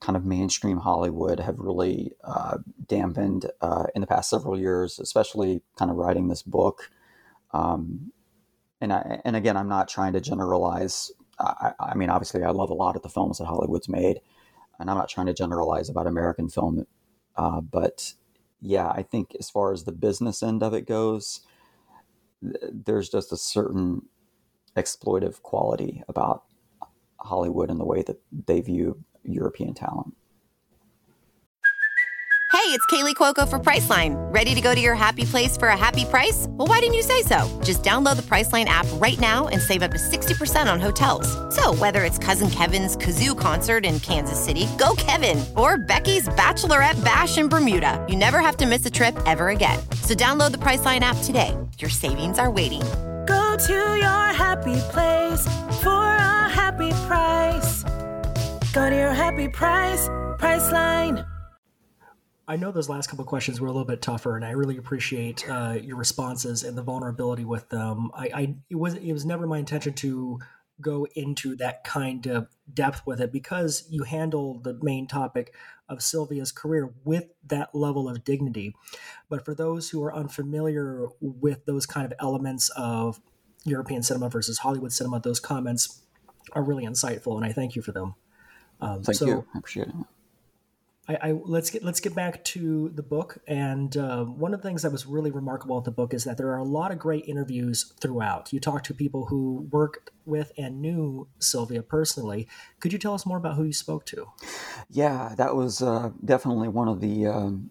[0.00, 5.62] kind of mainstream Hollywood have really uh, dampened uh, in the past several years, especially
[5.78, 6.90] kind of writing this book.
[7.52, 8.12] Um,
[8.80, 11.12] and I, and again, I'm not trying to generalize.
[11.38, 14.20] I, I, mean, obviously, I love a lot of the films that Hollywood's made,
[14.78, 16.86] and I'm not trying to generalize about American film.
[17.36, 18.14] Uh, but
[18.62, 21.40] yeah, I think as far as the business end of it goes,
[22.40, 24.02] there's just a certain
[24.76, 26.44] exploitive quality about
[27.18, 30.14] Hollywood and the way that they view European talent.
[32.52, 34.16] Hey, it's Kaley Cuoco for Priceline.
[34.34, 36.46] Ready to go to your happy place for a happy price?
[36.50, 37.38] Well, why didn't you say so?
[37.64, 41.26] Just download the Priceline app right now and save up to 60% on hotels.
[41.54, 47.02] So, whether it's Cousin Kevin's Kazoo concert in Kansas City, go Kevin, or Becky's Bachelorette
[47.04, 49.78] Bash in Bermuda, you never have to miss a trip ever again.
[50.02, 51.56] So, download the Priceline app today.
[51.78, 52.82] Your savings are waiting
[53.26, 55.44] Go to your happy place
[55.82, 57.82] for a happy price.
[58.72, 60.08] Go to your happy price,
[60.38, 61.26] Priceline.
[62.48, 65.48] I know those last couple questions were a little bit tougher, and I really appreciate
[65.48, 68.10] uh, your responses and the vulnerability with them.
[68.12, 70.40] I, I it was it was never my intention to
[70.80, 75.54] go into that kind of depth with it because you handle the main topic
[75.90, 78.74] of Sylvia's career with that level of dignity.
[79.28, 83.20] But for those who are unfamiliar with those kind of elements of
[83.64, 85.20] European cinema versus Hollywood cinema.
[85.20, 86.02] Those comments
[86.52, 88.14] are really insightful, and I thank you for them.
[88.80, 89.46] Um, thank so, you.
[89.54, 89.94] I appreciate it.
[91.10, 93.38] I, I, let's get let's get back to the book.
[93.48, 96.36] And uh, one of the things that was really remarkable about the book is that
[96.36, 98.52] there are a lot of great interviews throughout.
[98.52, 102.46] You talk to people who worked with and knew Sylvia personally.
[102.78, 104.28] Could you tell us more about who you spoke to?
[104.88, 107.26] Yeah, that was uh, definitely one of the.
[107.26, 107.70] Um,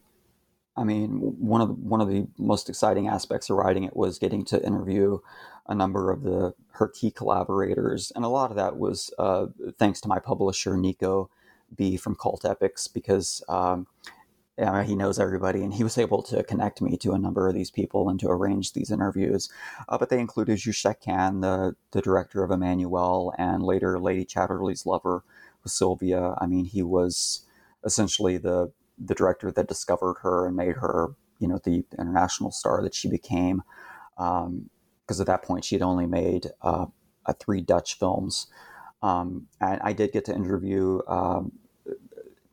[0.75, 4.17] I mean, one of the, one of the most exciting aspects of writing it was
[4.17, 5.19] getting to interview
[5.67, 10.01] a number of the her key collaborators, and a lot of that was uh, thanks
[10.01, 11.29] to my publisher Nico
[11.75, 13.87] B from Cult Epics because um,
[14.57, 17.71] he knows everybody, and he was able to connect me to a number of these
[17.71, 19.49] people and to arrange these interviews.
[19.87, 24.85] Uh, but they included Just Jaeckin, the the director of Emmanuelle, and later Lady Chatterley's
[24.85, 25.23] lover
[25.65, 26.35] Sylvia.
[26.39, 27.45] I mean, he was
[27.85, 32.81] essentially the the director that discovered her and made her, you know, the international star
[32.83, 33.63] that she became.
[34.17, 36.87] Because um, at that point, she had only made uh,
[37.39, 38.47] three Dutch films.
[39.01, 41.53] Um, and I did get to interview um,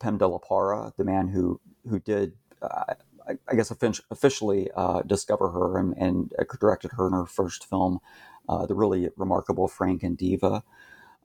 [0.00, 2.32] Pim de la Parra, the man who who did,
[2.62, 2.94] uh,
[3.28, 3.70] I, I, guess,
[4.10, 8.00] officially uh, discover her and, and, directed her in her first film,
[8.48, 10.64] uh, the really remarkable Frank and Eva.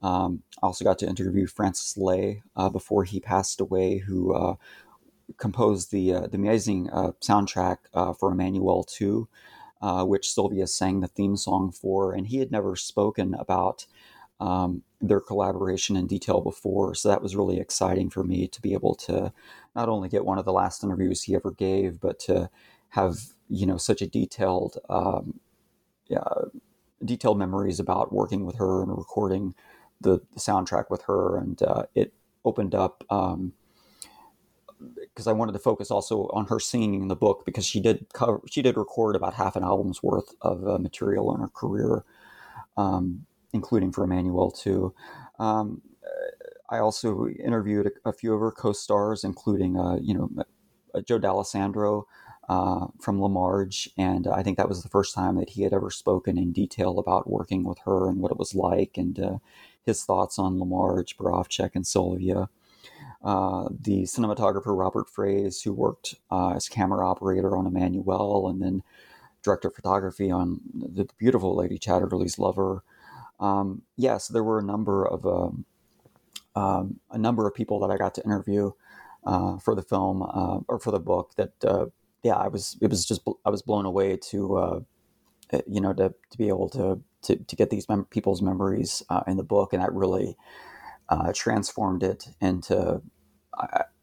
[0.02, 4.54] Um, I also got to interview Francis Lai uh, before he passed away, who uh,
[5.36, 7.78] composed the uh, the amazing soundtrack
[8.18, 9.28] for Emmanuelle 2,
[10.04, 13.86] which Sylvia sang the theme song for, and he had never spoken about
[14.42, 16.96] um, their collaboration in detail before.
[16.96, 19.32] So that was really exciting for me to be able to
[19.76, 22.50] not only get one of the last interviews he ever gave, but to
[22.90, 23.18] have
[23.48, 25.38] you know such a detailed, um,
[27.04, 29.54] detailed memories about working with her and recording
[30.00, 32.12] the, the soundtrack with her, and uh, it
[32.44, 33.04] opened up.
[33.10, 33.52] Um,
[34.98, 38.06] because I wanted to focus also on her singing in the book because she did
[38.12, 42.04] cover she did record about half an album's worth of uh, material in her career.
[42.76, 44.94] Um, including for Emmanuelle too.
[45.38, 45.82] Um,
[46.68, 50.30] I also interviewed a, a, few of her co-stars, including uh, you know
[50.94, 52.04] uh, Joe Dallesandro
[52.48, 55.72] uh, from La Marge, and I think that was the first time that he had
[55.72, 59.38] ever spoken in detail about working with her and what it was like, and uh,
[59.84, 62.48] his thoughts on La Marge, Borowczyk, and Sylvia.
[63.22, 68.82] Uh, the cinematographer Robert Fraisse, who worked uh, as camera operator on Emmanuelle and then
[69.42, 72.82] director of photography on the beautiful Lady Chatterley's Lover,
[73.42, 75.64] um, yes, there were a number of um,
[76.54, 78.70] um, a number of people that I got to interview
[79.24, 81.32] uh, for the film uh, or for the book.
[81.36, 81.86] That uh,
[82.22, 84.80] yeah, I was it was just I was blown away to uh,
[85.66, 89.22] you know to, to be able to to, to get these mem- people's memories uh,
[89.26, 90.36] in the book, and that really
[91.08, 93.02] uh, transformed it into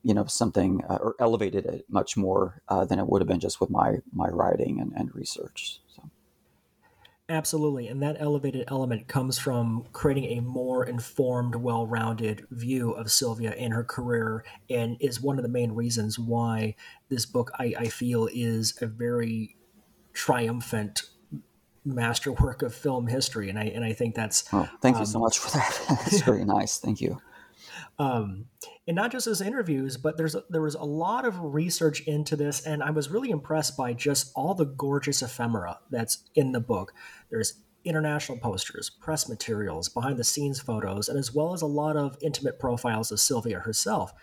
[0.03, 3.69] you know something or elevated it much more than it would have been just with
[3.69, 5.79] my my writing and, and research.
[7.29, 7.35] So.
[7.35, 7.87] Absolutely.
[7.87, 13.51] And that elevated element comes from creating a more informed, well rounded view of Sylvia
[13.51, 16.75] and her career, and is one of the main reasons why
[17.09, 19.55] this book, I, I feel, is a very
[20.13, 21.03] triumphant
[21.85, 23.49] masterwork of film history.
[23.49, 24.43] And I, and I think that's.
[24.51, 25.85] Oh, thank um, you so much for that.
[25.89, 26.79] That's very nice.
[26.79, 27.19] Thank you.
[27.99, 28.45] Um,
[28.87, 32.65] and not just as interviews, but there's there was a lot of research into this,
[32.65, 36.93] and I was really impressed by just all the gorgeous ephemera that's in the book.
[37.29, 41.97] There's international posters, press materials, behind the scenes photos, and as well as a lot
[41.97, 44.13] of intimate profiles of Sylvia herself.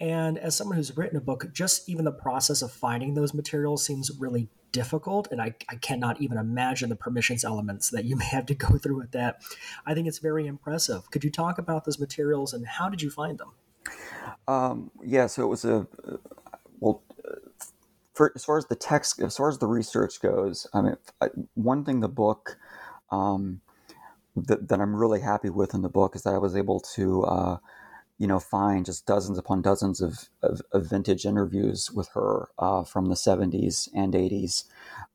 [0.00, 3.84] And as someone who's written a book, just even the process of finding those materials
[3.84, 5.28] seems really difficult.
[5.32, 8.78] And I, I cannot even imagine the permissions elements that you may have to go
[8.78, 9.42] through with that.
[9.86, 11.10] I think it's very impressive.
[11.10, 13.52] Could you talk about those materials and how did you find them?
[14.46, 15.86] Um, yeah, so it was a,
[16.80, 17.02] well,
[18.14, 20.96] for, as far as the text, as far as the research goes, I mean,
[21.54, 22.58] one thing the book,
[23.10, 23.62] um,
[24.36, 27.24] that, that I'm really happy with in the book is that I was able to,
[27.24, 27.56] uh,
[28.18, 32.82] you know, find just dozens upon dozens of, of, of vintage interviews with her uh,
[32.82, 34.64] from the 70s and 80s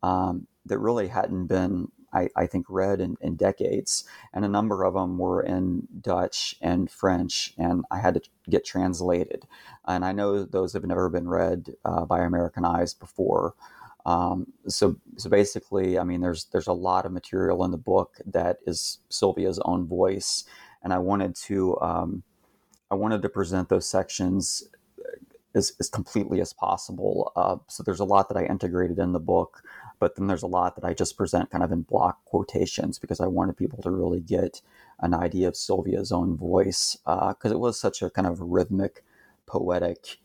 [0.01, 4.06] um, that really hadn't been, I, I think, read in, in, decades.
[4.34, 8.66] And a number of them were in Dutch and French, and I had to get
[8.66, 9.45] translated.
[9.86, 13.54] And I know those have never been read uh, by American eyes before.
[14.06, 18.18] Um, so, so basically, I mean, there's there's a lot of material in the book
[18.26, 20.43] that is Sylvia's own voice,
[20.82, 22.24] and I wanted to um,
[22.94, 24.64] I wanted to present those sections
[25.00, 25.18] uh,
[25.56, 27.32] as, as completely as possible.
[27.36, 29.64] Uh, so there's a lot that I integrated in the book,
[29.98, 33.20] but then there's a lot that I just present kind of in block quotations because
[33.20, 34.62] I wanted people to really get
[35.00, 39.04] an idea of Sylvia's own voice because uh, it was such a kind of rhythmic,
[39.48, 40.20] poetic,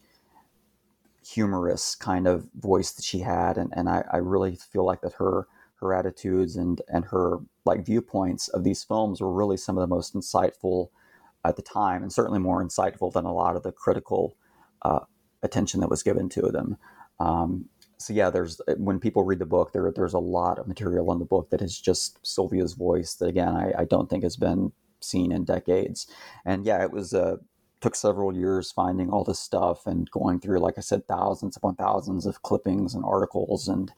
[1.27, 5.15] humorous kind of voice that she had, and, and I, I really feel like that
[5.15, 5.47] her
[5.81, 9.95] her attitudes and and her like viewpoints of these films were really some of the
[9.95, 10.89] most insightful
[11.49, 14.37] at the time, and certainly more insightful than a lot of the critical
[14.83, 15.01] uh,
[15.43, 16.77] attention that was given to them.
[17.19, 17.69] Um,
[17.99, 21.19] so yeah, there's when people read the book, there there's a lot of material in
[21.19, 24.73] the book that is just Sylvia's voice that again I, I don't think has been
[25.01, 26.07] seen in decades.
[26.45, 27.37] And yeah, it was uh,
[27.81, 31.77] took several years finding all this stuff and going through, like I said, thousands upon
[31.77, 33.93] thousands of clippings and articles and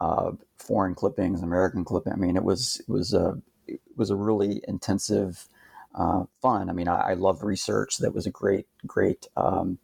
[0.00, 2.12] uh, foreign clippings, American clipping.
[2.12, 5.48] I mean, it was it was a it was a really intensive
[5.94, 6.68] uh, fun.
[6.68, 7.98] I mean, I, I love research.
[7.98, 9.78] That was a great great um,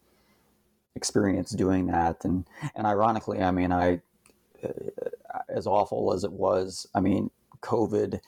[0.94, 2.24] experience doing that.
[2.24, 4.00] And and ironically, I mean, I
[4.62, 4.68] uh,
[5.48, 7.30] as awful as it was, I mean,
[7.62, 8.20] COVID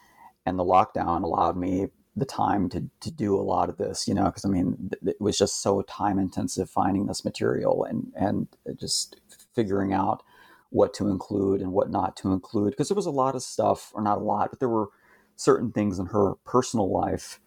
[0.47, 4.15] and the lockdown allowed me the time to to do a lot of this, you
[4.15, 8.49] know, because I mean, it was just so time intensive finding this material and and
[8.79, 9.21] just
[9.55, 10.23] figuring out
[10.71, 13.93] what to include and what not to include because there was a lot of stuff
[13.95, 14.89] or not a lot but there were
[15.37, 17.39] certain things in her personal life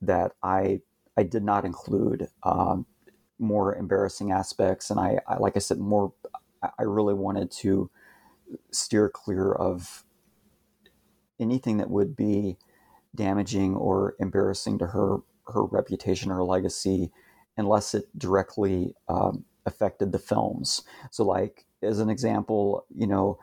[0.00, 0.80] that i
[1.16, 2.86] i did not include um,
[3.38, 4.90] more embarrassing aspects.
[4.90, 6.12] And I, I like i said more
[6.62, 7.90] i really wanted to
[8.70, 10.04] steer clear of
[11.38, 12.58] anything that would be
[13.14, 17.10] damaging or embarrassing to her her reputation or legacy
[17.56, 20.82] unless it directly um, affected the films.
[21.10, 23.38] So like as an example you know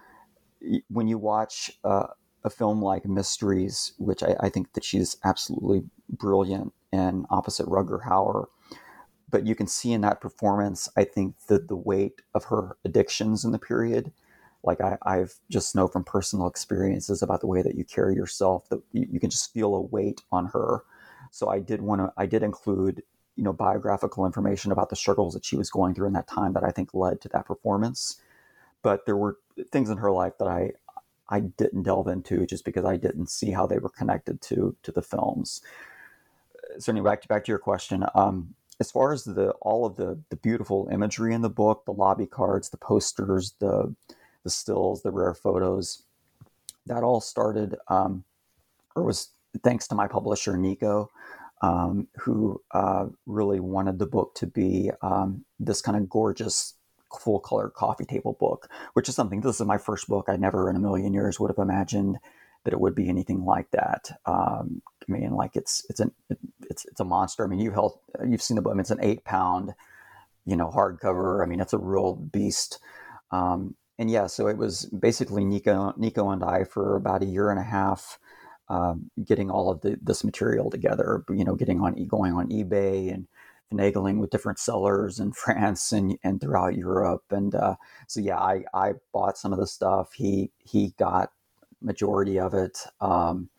[0.89, 2.08] when you watch uh,
[2.43, 8.05] a film like mysteries which I, I, think that she's absolutely brilliant in opposite rutger
[8.05, 8.47] hauer
[9.29, 13.43] but you can see in that performance, I think that the weight of her addictions
[13.43, 14.11] in the period,
[14.63, 18.69] like I, have just know from personal experiences about the way that you carry yourself,
[18.69, 20.83] that you, you can just feel a weight on her.
[21.31, 23.03] So I did want to, I did include,
[23.35, 26.53] you know, biographical information about the struggles that she was going through in that time
[26.53, 28.21] that I think led to that performance.
[28.81, 29.38] But there were
[29.71, 30.71] things in her life that I,
[31.30, 34.91] I didn't delve into just because I didn't see how they were connected to to
[34.91, 35.61] the films.
[36.80, 38.05] So anyway, back to back to your question.
[38.15, 41.93] Um, as far as the all of the the beautiful imagery in the book, the
[41.93, 43.93] lobby cards, the posters, the
[44.43, 46.03] the stills, the rare photos,
[46.86, 48.23] that all started um,
[48.95, 49.30] or was
[49.63, 51.09] thanks to my publisher Nico,
[51.61, 56.73] um, who uh, really wanted the book to be um, this kind of gorgeous
[57.20, 59.41] full color coffee table book, which is something.
[59.41, 60.26] This is my first book.
[60.28, 62.18] I never in a million years would have imagined
[62.64, 64.12] that it would be anything like that.
[64.26, 66.12] Um, I mean, like it's it's an
[66.70, 67.43] it's it's a monster.
[67.43, 68.72] I mean, you've held you've seen the book.
[68.72, 69.74] I mean, it's an eight pound,
[70.45, 71.43] you know, hardcover.
[71.43, 72.80] I mean, it's a real beast.
[73.32, 77.49] Um, and yeah, so it was basically Nico Nico and I for about a year
[77.49, 78.20] and a half.
[78.70, 83.14] Um, getting all of the, this material together, you know, getting on going on eBay
[83.14, 83.26] and
[83.72, 87.24] finagling with different sellers in France and, and throughout Europe.
[87.32, 87.76] And uh,
[88.07, 90.13] so, yeah, I, I bought some of the stuff.
[90.13, 91.32] He he got
[91.82, 92.80] majority of it.
[93.01, 93.49] Um,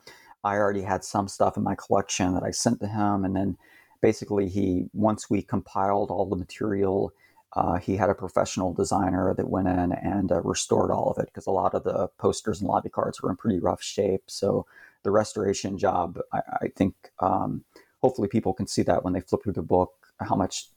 [0.43, 3.57] I already had some stuff in my collection that I sent to him, and then
[4.01, 7.13] basically he once we compiled all the material.
[7.53, 11.25] Uh, he had a professional designer that went in and uh, restored all of it
[11.25, 14.21] because a lot of the posters and lobby cards were in pretty rough shape.
[14.27, 14.67] So
[15.03, 17.63] the restoration job, I, I think, um,
[18.01, 20.69] hopefully people can see that when they flip through the book, how much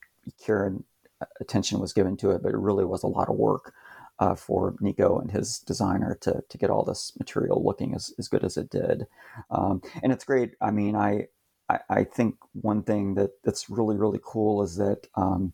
[0.44, 0.84] care and
[1.40, 2.42] attention was given to it.
[2.42, 3.72] But it really was a lot of work
[4.18, 8.28] uh, for Nico and his designer to to get all this material looking as, as
[8.28, 9.06] good as it did.
[9.50, 10.52] Um, and it's great.
[10.60, 11.28] I mean, I,
[11.68, 15.52] I, I think one thing that that's really really cool is that um,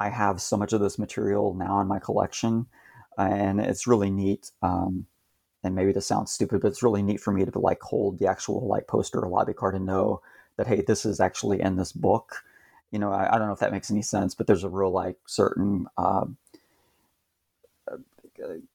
[0.00, 2.66] I have so much of this material now in my collection,
[3.18, 4.50] and it's really neat.
[4.62, 5.06] Um,
[5.62, 8.28] and maybe this sounds stupid, but it's really neat for me to like hold the
[8.28, 10.22] actual like poster or lobby card and know
[10.56, 12.44] that hey, this is actually in this book.
[12.90, 14.90] You know, I, I don't know if that makes any sense, but there's a real
[14.90, 16.26] like certain uh,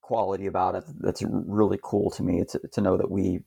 [0.02, 3.42] quality about it that's really cool to me to, to know that we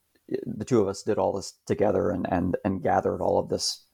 [0.46, 3.84] the two of us did all this together and and and gathered all of this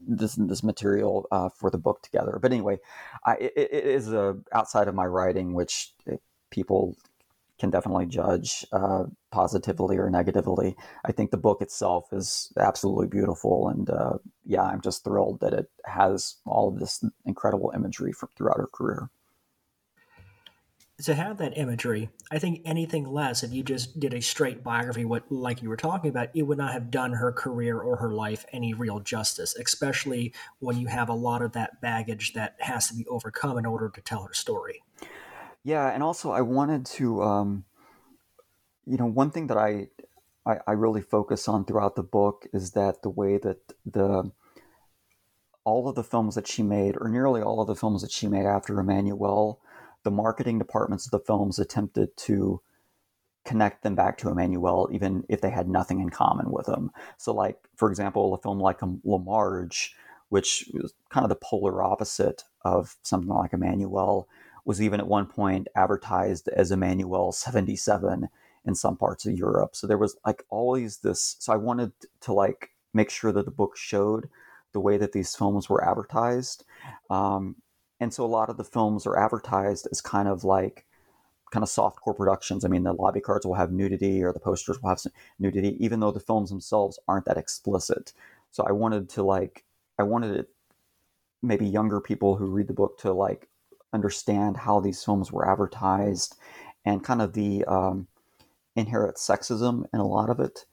[0.00, 2.38] this this material uh, for the book together.
[2.40, 2.78] But anyway,
[3.24, 6.16] I, it, it is a, outside of my writing, which uh,
[6.50, 6.96] people
[7.58, 10.76] can definitely judge uh, positively or negatively.
[11.04, 15.52] I think the book itself is absolutely beautiful, and uh, yeah, I'm just thrilled that
[15.52, 19.10] it has all of this incredible imagery from throughout her career
[21.04, 25.04] to have that imagery, I think anything less, if you just did a straight biography,
[25.04, 28.10] what like you were talking about, it would not have done her career or her
[28.10, 32.88] life any real justice, especially when you have a lot of that baggage that has
[32.88, 34.82] to be overcome in order to tell her story.
[35.64, 37.64] Yeah, and also I wanted to, um,
[38.86, 39.88] you know, one thing that I,
[40.46, 44.30] I I really focus on throughout the book is that the way that the
[45.64, 48.26] all of the films that she made, or nearly all of the films that she
[48.26, 49.58] made after Emmanuelle,
[50.02, 52.62] the marketing departments of the films attempted to
[53.44, 56.90] connect them back to Emmanuelle, even if they had nothing in common with him.
[57.18, 59.94] So, like for example, a film like um, La Marge,
[60.30, 64.24] which was kind of the polar opposite of something like Emmanuelle,
[64.68, 68.28] was even at one point advertised as Emmanuelle 77
[68.66, 69.74] in some parts of Europe.
[69.74, 71.36] So there was like always this.
[71.38, 74.28] So I wanted to like make sure that the book showed
[74.74, 76.64] the way that these films were advertised.
[77.08, 77.56] Um,
[77.98, 80.84] and so a lot of the films are advertised as kind of like
[81.50, 82.62] kind of soft core productions.
[82.62, 85.82] I mean, the lobby cards will have nudity or the posters will have some nudity,
[85.82, 88.12] even though the films themselves aren't that explicit.
[88.50, 89.64] So I wanted to like,
[89.98, 90.50] I wanted it,
[91.40, 93.48] maybe younger people who read the book to like
[93.92, 96.36] understand how these films were advertised
[96.84, 98.06] and kind of the um,
[98.76, 100.64] inherent sexism in a lot of it,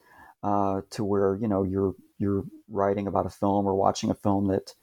[0.43, 4.47] uh, to where you know you're you're writing about a film or watching a film
[4.47, 4.73] that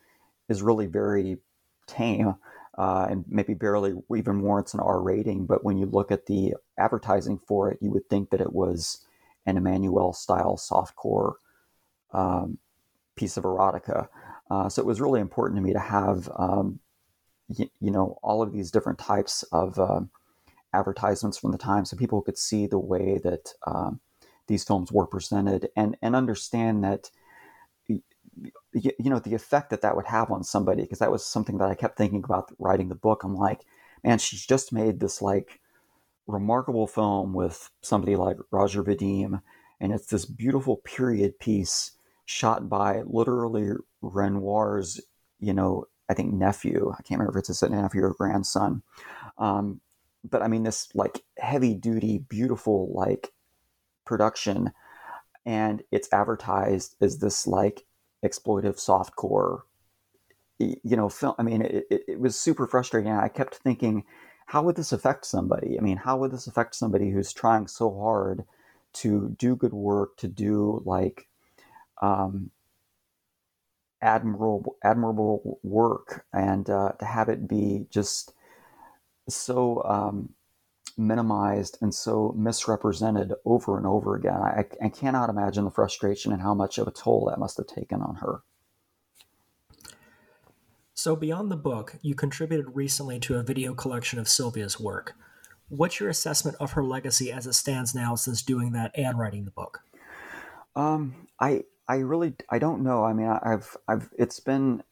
[0.49, 1.39] is really very
[1.87, 2.35] tame
[2.79, 5.47] uh, and maybe barely even warrants an R rating.
[5.47, 9.07] But when you look at the advertising for it, you would think that it was
[9.47, 11.35] an Emmanuelle style softcore
[12.13, 12.59] um,
[13.17, 14.09] piece of erotica.
[14.51, 16.79] Uh, so it was really important to me to have, um,
[17.49, 20.01] y- you know, all of these different types of uh,
[20.73, 24.01] advertisements from the time, so people could see the way that um,
[24.47, 27.11] these films were presented and and understand that
[28.73, 31.69] you, know the effect that that would have on somebody because that was something that
[31.69, 33.23] I kept thinking about writing the book.
[33.25, 33.61] I'm like,
[34.03, 35.61] man, she's just made this like
[36.27, 39.43] remarkable film with somebody like Roger Vadim,
[39.81, 41.93] and it's this beautiful period piece
[42.25, 45.01] shot by literally Renoir's,
[45.39, 46.93] you know, I think nephew.
[46.93, 48.83] I can't remember if it's a nephew or grandson.
[49.39, 49.81] Um,
[50.29, 53.33] but I mean, this like heavy duty, beautiful like
[54.05, 54.73] production,
[55.45, 57.85] and it's advertised as this like
[58.25, 59.63] exploitive softcore
[60.59, 64.05] you know film i mean it, it, it, was super frustrating i kept thinking
[64.47, 67.93] how would this affect somebody i mean how would this affect somebody who's trying so
[67.99, 68.45] hard
[68.93, 71.27] to do good work to do like
[72.01, 72.51] um,
[74.03, 78.35] admirable admirable work and uh, to have it be just
[79.29, 80.31] so um,
[80.99, 84.35] minimized and so misrepresented over and over again.
[84.35, 87.67] I, I cannot imagine the frustration and how much of a toll that must have
[87.67, 88.43] taken on her.
[90.95, 95.15] So, beyond the book, you contributed recently to a video collection of Sylvia's work.
[95.69, 99.45] What's your assessment of her legacy as it stands now since doing that and writing
[99.45, 99.81] the book?
[100.77, 103.05] Um, I I really I don't know.
[103.05, 104.83] I mean, I've I've it's been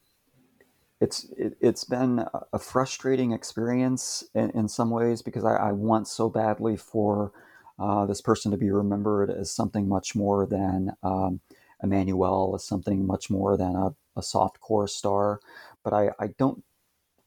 [0.99, 6.07] it's it, has been a frustrating experience in, in some ways because I, I, want
[6.07, 7.31] so badly for
[7.79, 11.39] uh, this person to be remembered as something much more than um,
[11.83, 15.39] Emmanuelle, as something much more than a, a soft core star.
[15.83, 16.63] But I, I don't.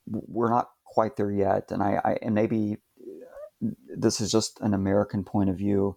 [0.07, 2.77] We're not quite there yet, and I, I and maybe
[3.61, 5.97] this is just an American point of view.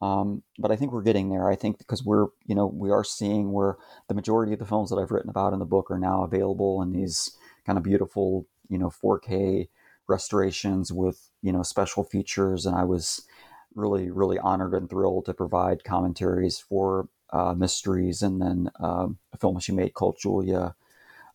[0.00, 1.50] Um, but I think we're getting there.
[1.50, 3.76] I think because we're, you know, we are seeing where
[4.06, 6.82] the majority of the films that I've written about in the book are now available
[6.82, 7.36] in these
[7.66, 9.68] kind of beautiful, you know, 4K
[10.06, 12.64] restorations with, you know, special features.
[12.64, 13.26] And I was
[13.74, 19.36] really, really honored and thrilled to provide commentaries for uh, Mysteries and then um, a
[19.36, 20.74] film she made called Julia.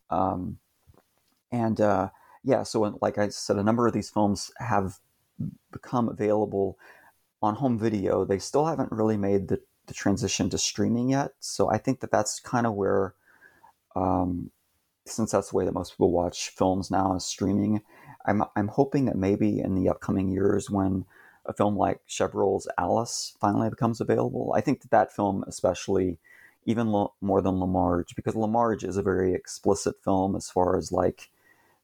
[0.09, 0.57] Um,
[1.51, 2.09] and uh,
[2.43, 4.99] yeah, so like I said, a number of these films have
[5.71, 6.77] become available
[7.43, 11.33] on home video, they still haven't really made the, the transition to streaming yet.
[11.41, 13.15] So I think that that's kind of where,
[13.97, 14.49] um,
[15.05, 17.81] since that's the way that most people watch films now is streaming,
[18.25, 21.03] I'm, I'm hoping that maybe in the upcoming years when
[21.45, 26.19] a film like Chabrol's Alice finally becomes available, I think that that film especially,
[26.65, 30.49] even lo- more than La Marge, because La Marge is a very explicit film as
[30.49, 31.29] far as like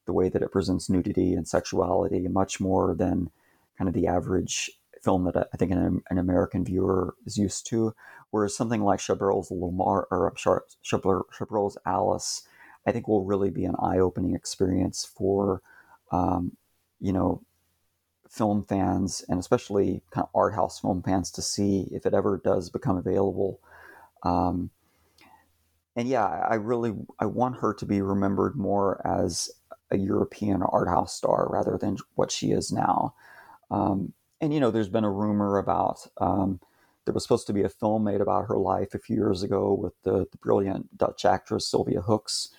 [0.05, 3.29] the way that it presents nudity and sexuality, much more than
[3.77, 4.71] kind of the average
[5.03, 7.93] film that I think an, an American viewer is used to.
[8.31, 12.43] Whereas something like Chabrol's Lamar or Chabrol's Alice,
[12.85, 15.61] I think will really be an eye-opening experience for,
[16.11, 16.55] um,
[16.99, 17.41] you know,
[18.29, 22.39] film fans and especially kind of art house film fans to see if it ever
[22.43, 23.59] does become available.
[24.21, 24.69] Um,
[25.95, 29.49] and yeah, I really I want her to be remembered more as
[29.91, 33.15] a European art house star rather than what she is now.
[33.71, 36.59] Um, and you know, there's been a rumor about um,
[37.05, 39.73] there was supposed to be a film made about her life a few years ago
[39.73, 42.49] with the, the brilliant Dutch actress Sylvia Hoeks.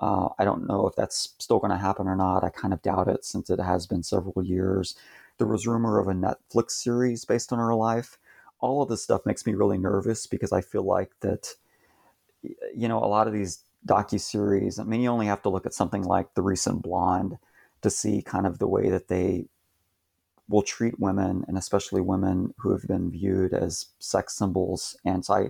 [0.00, 2.44] Uh, I don't know if that's still going to happen or not.
[2.44, 4.96] I kind of doubt it since it has been several years.
[5.38, 8.16] There was rumor of a Netflix series based on her life.
[8.60, 11.48] All of this stuff makes me really nervous because I feel like that,
[12.42, 14.78] you know, a lot of these docu series.
[14.78, 17.38] I mean, you only have to look at something like the recent Blonde
[17.82, 19.46] to see kind of the way that they
[20.48, 24.96] will treat women and especially women who have been viewed as sex symbols.
[25.04, 25.40] And so I,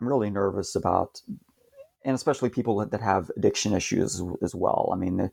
[0.00, 1.22] I'm really nervous about,
[2.04, 4.90] and especially people that have addiction issues as well.
[4.92, 5.30] I mean,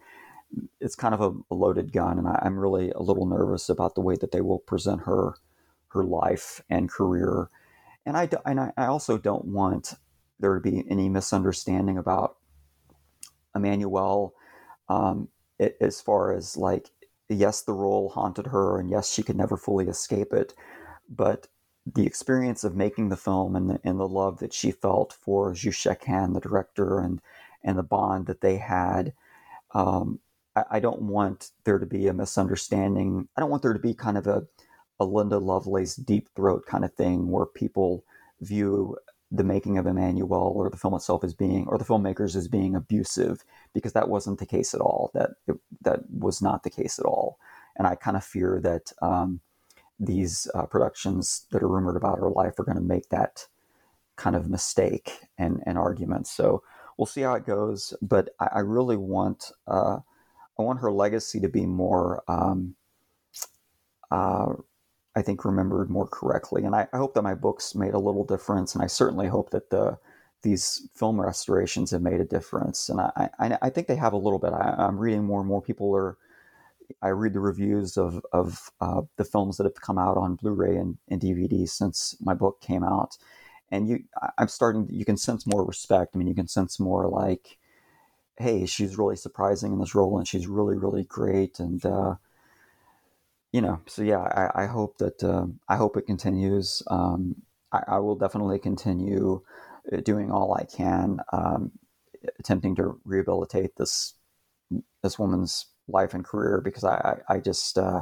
[0.79, 4.01] it's kind of a, loaded gun, and I, I'm really a little nervous about the
[4.01, 5.35] way that they will present her,
[5.89, 7.49] her life and career.
[8.05, 9.95] And I, and I also don't want
[10.39, 12.37] there to be any misunderstanding about
[13.55, 14.31] Emmanuelle
[14.89, 15.29] um,
[15.59, 16.89] it, as far as like
[17.29, 20.53] yes, the role haunted her, and yes, she could never fully escape it.
[21.09, 21.47] But
[21.85, 25.51] the experience of making the film and the, and the love that she felt for
[25.51, 25.73] Zhu
[26.05, 27.21] Han, the director, and
[27.63, 29.13] and the bond that they had,
[29.73, 30.19] um,
[30.55, 33.27] I, I, don't want there to be a misunderstanding.
[33.37, 34.45] I don't want there to be kind of a,
[34.99, 38.03] a Linda Lovelace deep throat kind of thing where people
[38.41, 38.97] view
[39.33, 42.75] the making of Emmanuelle or the film itself as being, or the filmmakers as being
[42.75, 45.09] abusive, because that wasn't the case at all.
[45.13, 47.39] That it, that was not the case at all.
[47.75, 49.41] And I kind of fear that um,
[49.99, 53.47] these uh, productions that are rumored about her life are going to make that
[54.15, 56.27] kind of mistake and, and argument.
[56.27, 56.61] So
[56.97, 57.93] we'll see how it goes.
[58.01, 59.97] But I, I really want uh,
[60.59, 62.75] I want her legacy to be more um,
[64.11, 64.53] uh,
[65.15, 66.63] I think remembered more correctly.
[66.63, 69.51] And I, I, hope that my books made a little difference, and I certainly hope
[69.51, 69.97] that the
[70.41, 72.89] these film restorations have made a difference.
[72.89, 74.51] And I, I, I think they have a little bit.
[74.51, 76.17] I, am reading more and more people are.
[77.01, 80.75] I read the reviews of of uh, the films that have come out on Blu-ray
[80.75, 83.17] and, and DVD since my book came out,
[83.71, 84.03] and you,
[84.37, 84.87] I'm starting.
[84.91, 86.15] You can sense more respect.
[86.15, 87.57] I mean, you can sense more like,
[88.37, 92.15] hey, she's really surprising in this role, and she's really, really great, and uh,
[93.53, 96.81] you know, so yeah, I, I hope that um, I hope it continues.
[96.87, 97.35] Um,
[97.71, 99.41] I, I, will definitely continue
[99.91, 101.71] uh, doing all I can, um,
[102.39, 104.15] attempting to rehabilitate this
[105.03, 106.95] this woman's life and career because I,
[107.29, 108.01] I, I just uh,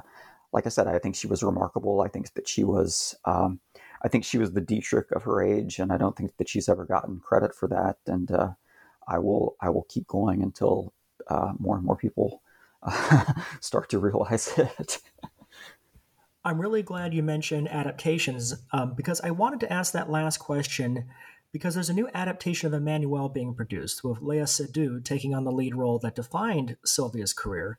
[0.53, 1.99] like I said, I think she was remarkable.
[2.01, 3.59] I think that she was um,
[4.03, 6.69] I think she was the Dietrich of her age, and I don't think that she's
[6.69, 7.97] ever gotten credit for that.
[8.07, 8.51] And uh,
[9.05, 10.93] I will I will keep going until
[11.27, 12.41] uh, more and more people
[13.59, 15.01] start to realize it.
[16.43, 21.05] I'm really glad you mentioned adaptations um, because I wanted to ask that last question
[21.51, 25.51] because there's a new adaptation of Emmanuelle being produced with Léa Seydoux taking on the
[25.51, 27.77] lead role that defined Sylvia's career.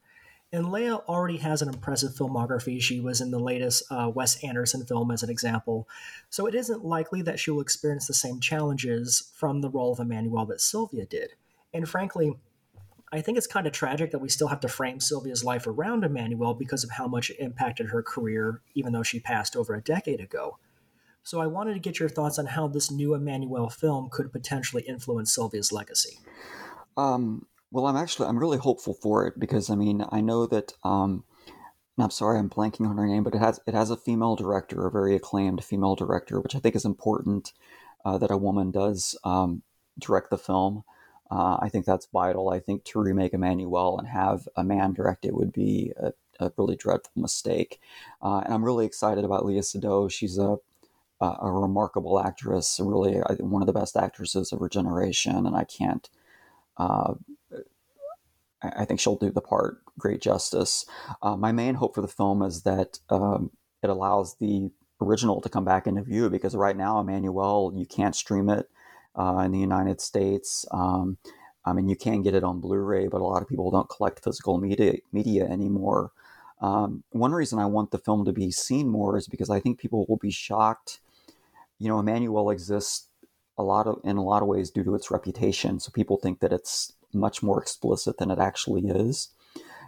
[0.52, 2.80] And Léa already has an impressive filmography.
[2.80, 5.88] She was in the latest uh, Wes Anderson film, as an example.
[6.28, 9.98] So it isn't likely that she will experience the same challenges from the role of
[9.98, 11.30] Emmanuelle that Sylvia did.
[11.72, 12.36] And frankly,
[13.12, 16.02] I think it's kind of tragic that we still have to frame Sylvia's life around
[16.02, 19.82] Emmanuelle because of how much it impacted her career, even though she passed over a
[19.82, 20.58] decade ago.
[21.22, 24.82] So I wanted to get your thoughts on how this new Emmanuelle film could potentially
[24.82, 26.18] influence Sylvia's legacy.
[26.96, 30.72] Um, well, I'm actually I'm really hopeful for it because I mean I know that
[30.82, 31.24] um,
[31.98, 34.86] I'm sorry I'm blanking on her name, but it has it has a female director,
[34.86, 37.52] a very acclaimed female director, which I think is important
[38.04, 39.62] uh, that a woman does um,
[39.98, 40.84] direct the film.
[41.32, 42.50] Uh, I think that's vital.
[42.50, 46.52] I think to remake Emmanuelle and have a man direct it would be a, a
[46.58, 47.80] really dreadful mistake.
[48.20, 50.12] Uh, and I'm really excited about Léa Seydoux.
[50.12, 50.58] She's a,
[51.22, 55.64] a, a remarkable actress, really one of the best actresses of her generation, and I
[55.64, 56.10] can't.
[56.76, 57.14] Uh,
[58.62, 60.84] I think she'll do the part great justice.
[61.22, 63.50] Uh, my main hope for the film is that um,
[63.82, 64.70] it allows the
[65.00, 68.68] original to come back into view because right now, Emmanuelle, you can't stream it
[69.14, 70.64] uh, in the United States.
[70.70, 71.18] Um,
[71.64, 74.24] I mean, you can get it on Blu-ray, but a lot of people don't collect
[74.24, 76.10] physical media media anymore.
[76.60, 79.78] Um, one reason I want the film to be seen more is because I think
[79.78, 81.00] people will be shocked.
[81.78, 83.08] You know, Emmanuelle exists
[83.58, 85.80] a lot of in a lot of ways due to its reputation.
[85.80, 89.28] So people think that it's much more explicit than it actually is.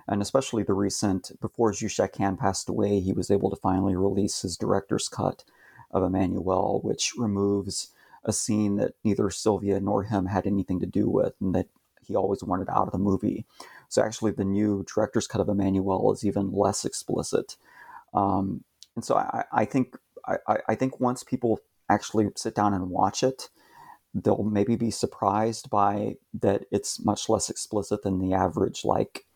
[0.07, 4.43] And especially the recent, before Zhu Han passed away, he was able to finally release
[4.43, 5.45] his director's cut
[5.91, 7.91] of Emmanuelle, which removes
[8.25, 11.69] a scene that neither Sylvia nor him had anything to do with, and that
[12.07, 13.45] he always wanted out of the movie.
[13.89, 17.57] So actually, the new director's cut of Emmanuelle is even less explicit.
[18.13, 18.65] Um,
[18.97, 19.97] and so I, I think
[20.27, 21.61] I, I, think once people
[21.91, 23.51] actually sit down and watch it,
[24.15, 29.27] they'll maybe be surprised by that it's much less explicit than the average like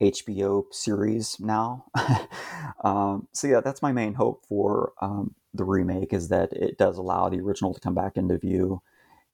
[0.00, 1.86] HBO series now.
[2.84, 6.98] um, so yeah, that's my main hope for um, the remake is that it does
[6.98, 8.82] allow the original to come back into view,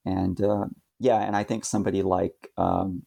[0.05, 0.65] and uh,
[0.99, 3.05] yeah, and I think somebody like um,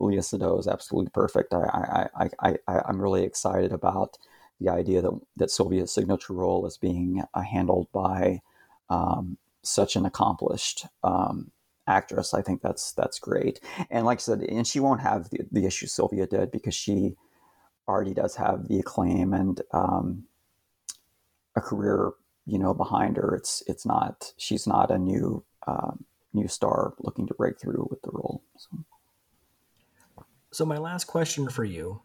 [0.00, 1.52] Léa Seydoux is absolutely perfect.
[1.52, 4.18] I, I, I, I, I'm really excited about
[4.60, 8.40] the idea that that Sylvia's signature role is being uh, handled by
[8.88, 11.50] um, such an accomplished um,
[11.86, 12.34] actress.
[12.34, 13.60] I think that's that's great.
[13.90, 17.16] And like I said, and she won't have the, the issue Sylvia did because she
[17.88, 20.24] already does have the acclaim and um,
[21.56, 22.12] a career,
[22.46, 23.34] you know, behind her.
[23.34, 25.92] It's it's not she's not a new uh,
[26.32, 28.42] new star looking to break through with the role.
[28.56, 30.24] So.
[30.50, 32.02] so my last question for you.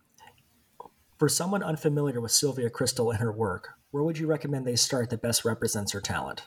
[1.17, 5.09] For someone unfamiliar with Sylvia Kristel and her work, where would you recommend they start
[5.11, 6.43] that best represents her talent?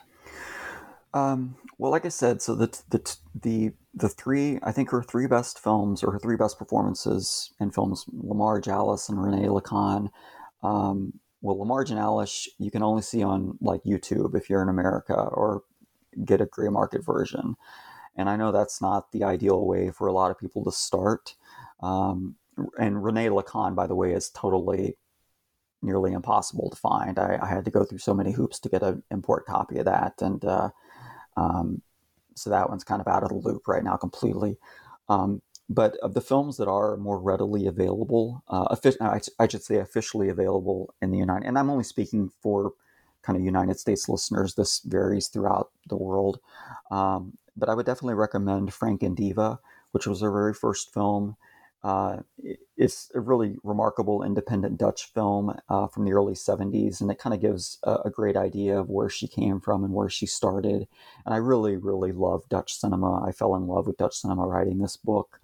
[1.13, 5.27] Um, well, like I said, so the the the the three I think her three
[5.27, 10.11] best films or her three best performances in films Lamar Alice and René la Canne.
[10.61, 15.13] Um, well, Lamar Alice you can only see on like YouTube if you're in America
[15.13, 15.63] or
[16.25, 17.55] get a gray market version.
[18.15, 21.35] And I know that's not the ideal way for a lot of people to start.
[21.81, 22.35] Um,
[22.77, 24.97] and René la Canne, by the way, is totally
[25.81, 27.17] nearly impossible to find.
[27.17, 29.85] I, I, had to go through so many hoops to get an import copy of
[29.85, 30.69] that, and uh,
[31.37, 31.81] um,
[32.35, 34.57] so that one's kind of out of the loop right now completely.
[35.07, 39.75] Um, but of the films that are more readily available, uh, I, I, should say
[39.75, 42.73] officially available in the United, and I'm only speaking for
[43.21, 44.55] kind of United States listeners.
[44.55, 46.39] This varies throughout the world,
[46.89, 49.59] um, but I would definitely recommend Frank and Eva,
[49.91, 51.35] which was her very first film.
[51.83, 52.17] Uh,
[52.75, 57.33] it's a really remarkable independent Dutch film uh, from the early 70s, and it kind
[57.33, 60.87] of gives a, a, great idea of where she came from and where she started.
[61.25, 63.23] And I really, really love Dutch cinema.
[63.25, 65.39] I fell in love with Dutch cinema writing this book.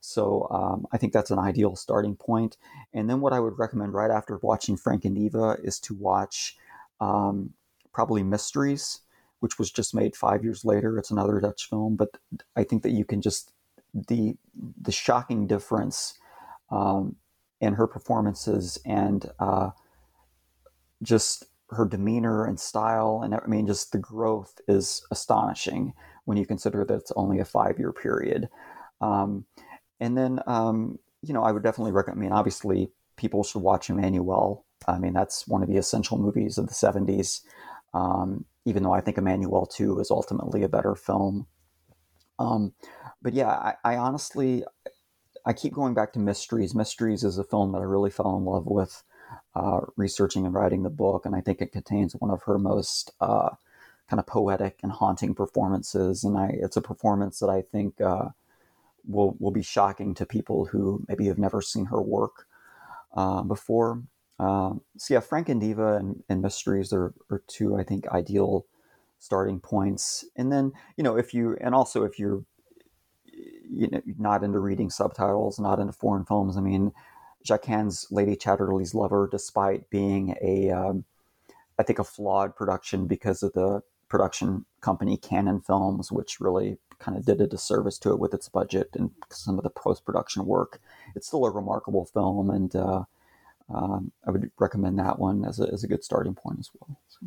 [0.00, 2.56] So um, I think that's an ideal starting point.
[2.94, 6.56] And then what I would recommend right after watching Frank and Eva is to watch
[7.00, 7.52] um,
[7.92, 9.00] probably Mysteries,
[9.40, 10.98] which was just made five years later.
[10.98, 12.10] It's another Dutch film, but
[12.54, 13.52] I think that you can just
[13.94, 14.36] the
[14.80, 16.18] the shocking difference
[16.70, 17.16] um,
[17.60, 19.70] in her performances and uh,
[21.02, 25.94] just her demeanor and style and I mean just the growth is astonishing
[26.24, 28.48] when you consider that it's only a five year period.
[29.00, 29.46] Um,
[30.00, 32.20] and then um, you know I would definitely recommend.
[32.20, 34.62] I mean obviously people should watch Emmanuelle.
[34.86, 37.42] I mean that's one of the essential movies of the '70s.
[37.94, 41.46] Um, even though I think Emmanuelle 2 is ultimately a better film.
[42.38, 42.74] Um,
[43.22, 44.64] but yeah, I, I, honestly,
[45.46, 46.74] I keep going back to Mysteries.
[46.74, 49.04] Mysteries is a film that I really fell in love with
[49.54, 53.12] uh, researching and writing the book, and I think it contains one of her most
[53.20, 53.50] uh,
[54.10, 56.24] kind of poetic and haunting performances.
[56.24, 58.30] And I, it's a performance that I think uh,
[59.06, 62.46] will will be shocking to people who maybe have never seen her work
[63.14, 64.02] uh, before.
[64.38, 68.66] Um, so yeah, Frank and Eva and, and Mysteries are, are two I think ideal
[69.18, 70.24] starting points.
[70.36, 72.44] And then you know if you and also if you're
[73.70, 76.56] you know, not into reading subtitles, not into foreign films.
[76.56, 76.92] I mean,
[77.44, 81.04] Jaeckin's Lady Chatterley's Lover, despite being a, um,
[81.78, 87.16] I think, a flawed production because of the production company Cannon Films, which really kind
[87.16, 90.46] of did a disservice to it with its budget and some of the post production
[90.46, 90.80] work.
[91.14, 93.04] It's still a remarkable film, and uh,
[93.72, 96.98] um, I would recommend that one as a, as a good starting point as well.
[97.08, 97.26] So.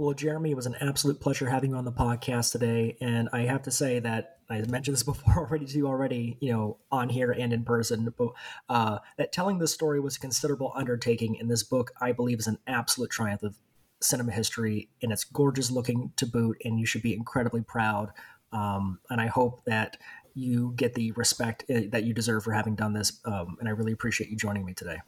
[0.00, 2.96] Well, Jeremy, it was an absolute pleasure having you on the podcast today.
[3.02, 6.50] And I have to say that I mentioned this before already to you already, you
[6.50, 8.28] know, on here and in person, but
[8.70, 11.38] uh, that telling this story was a considerable undertaking.
[11.38, 13.56] And this book, I believe, is an absolute triumph of
[14.00, 14.88] cinema history.
[15.02, 16.56] And it's gorgeous looking to boot.
[16.64, 18.10] And you should be incredibly proud.
[18.52, 19.96] Um, and I hope that
[20.34, 23.20] you get the respect uh, that you deserve for having done this.
[23.24, 24.98] Um, and I really appreciate you joining me today.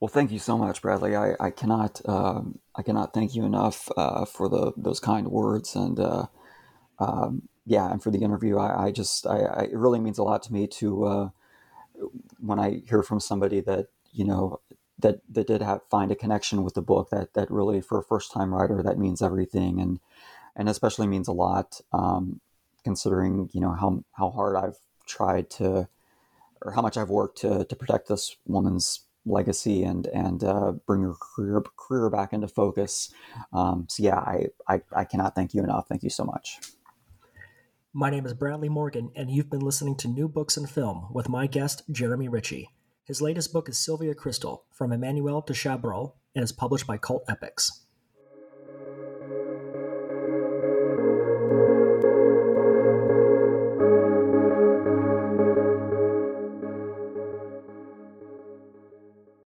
[0.00, 1.16] Well, thank you so much, Bradley.
[1.16, 5.74] I, I cannot um, I cannot thank you enough uh, for the those kind words
[5.74, 6.26] and uh,
[6.98, 8.58] um, yeah, and for the interview.
[8.58, 11.28] I, I just I, I, it really means a lot to me to uh,
[12.38, 14.60] when I hear from somebody that you know
[14.98, 17.10] that that did have find a connection with the book.
[17.10, 20.00] That that really for a first time writer that means everything and
[20.54, 22.40] and especially means a lot um,
[22.84, 25.88] considering you know how how hard I've tried to
[26.62, 31.02] or how much I've worked to to protect this woman's legacy and and uh, bring
[31.02, 33.12] your career career back into focus.
[33.52, 35.86] Um, so yeah, I, I I cannot thank you enough.
[35.88, 36.58] Thank you so much.
[37.92, 41.28] My name is Bradley Morgan, and you've been listening to New Books and Film with
[41.28, 42.70] my guest Jeremy Richey.
[43.06, 47.22] His latest book is Sylvia Kristel From Emmanuelle to Chabrol, and is published by Cult
[47.28, 47.85] Epics.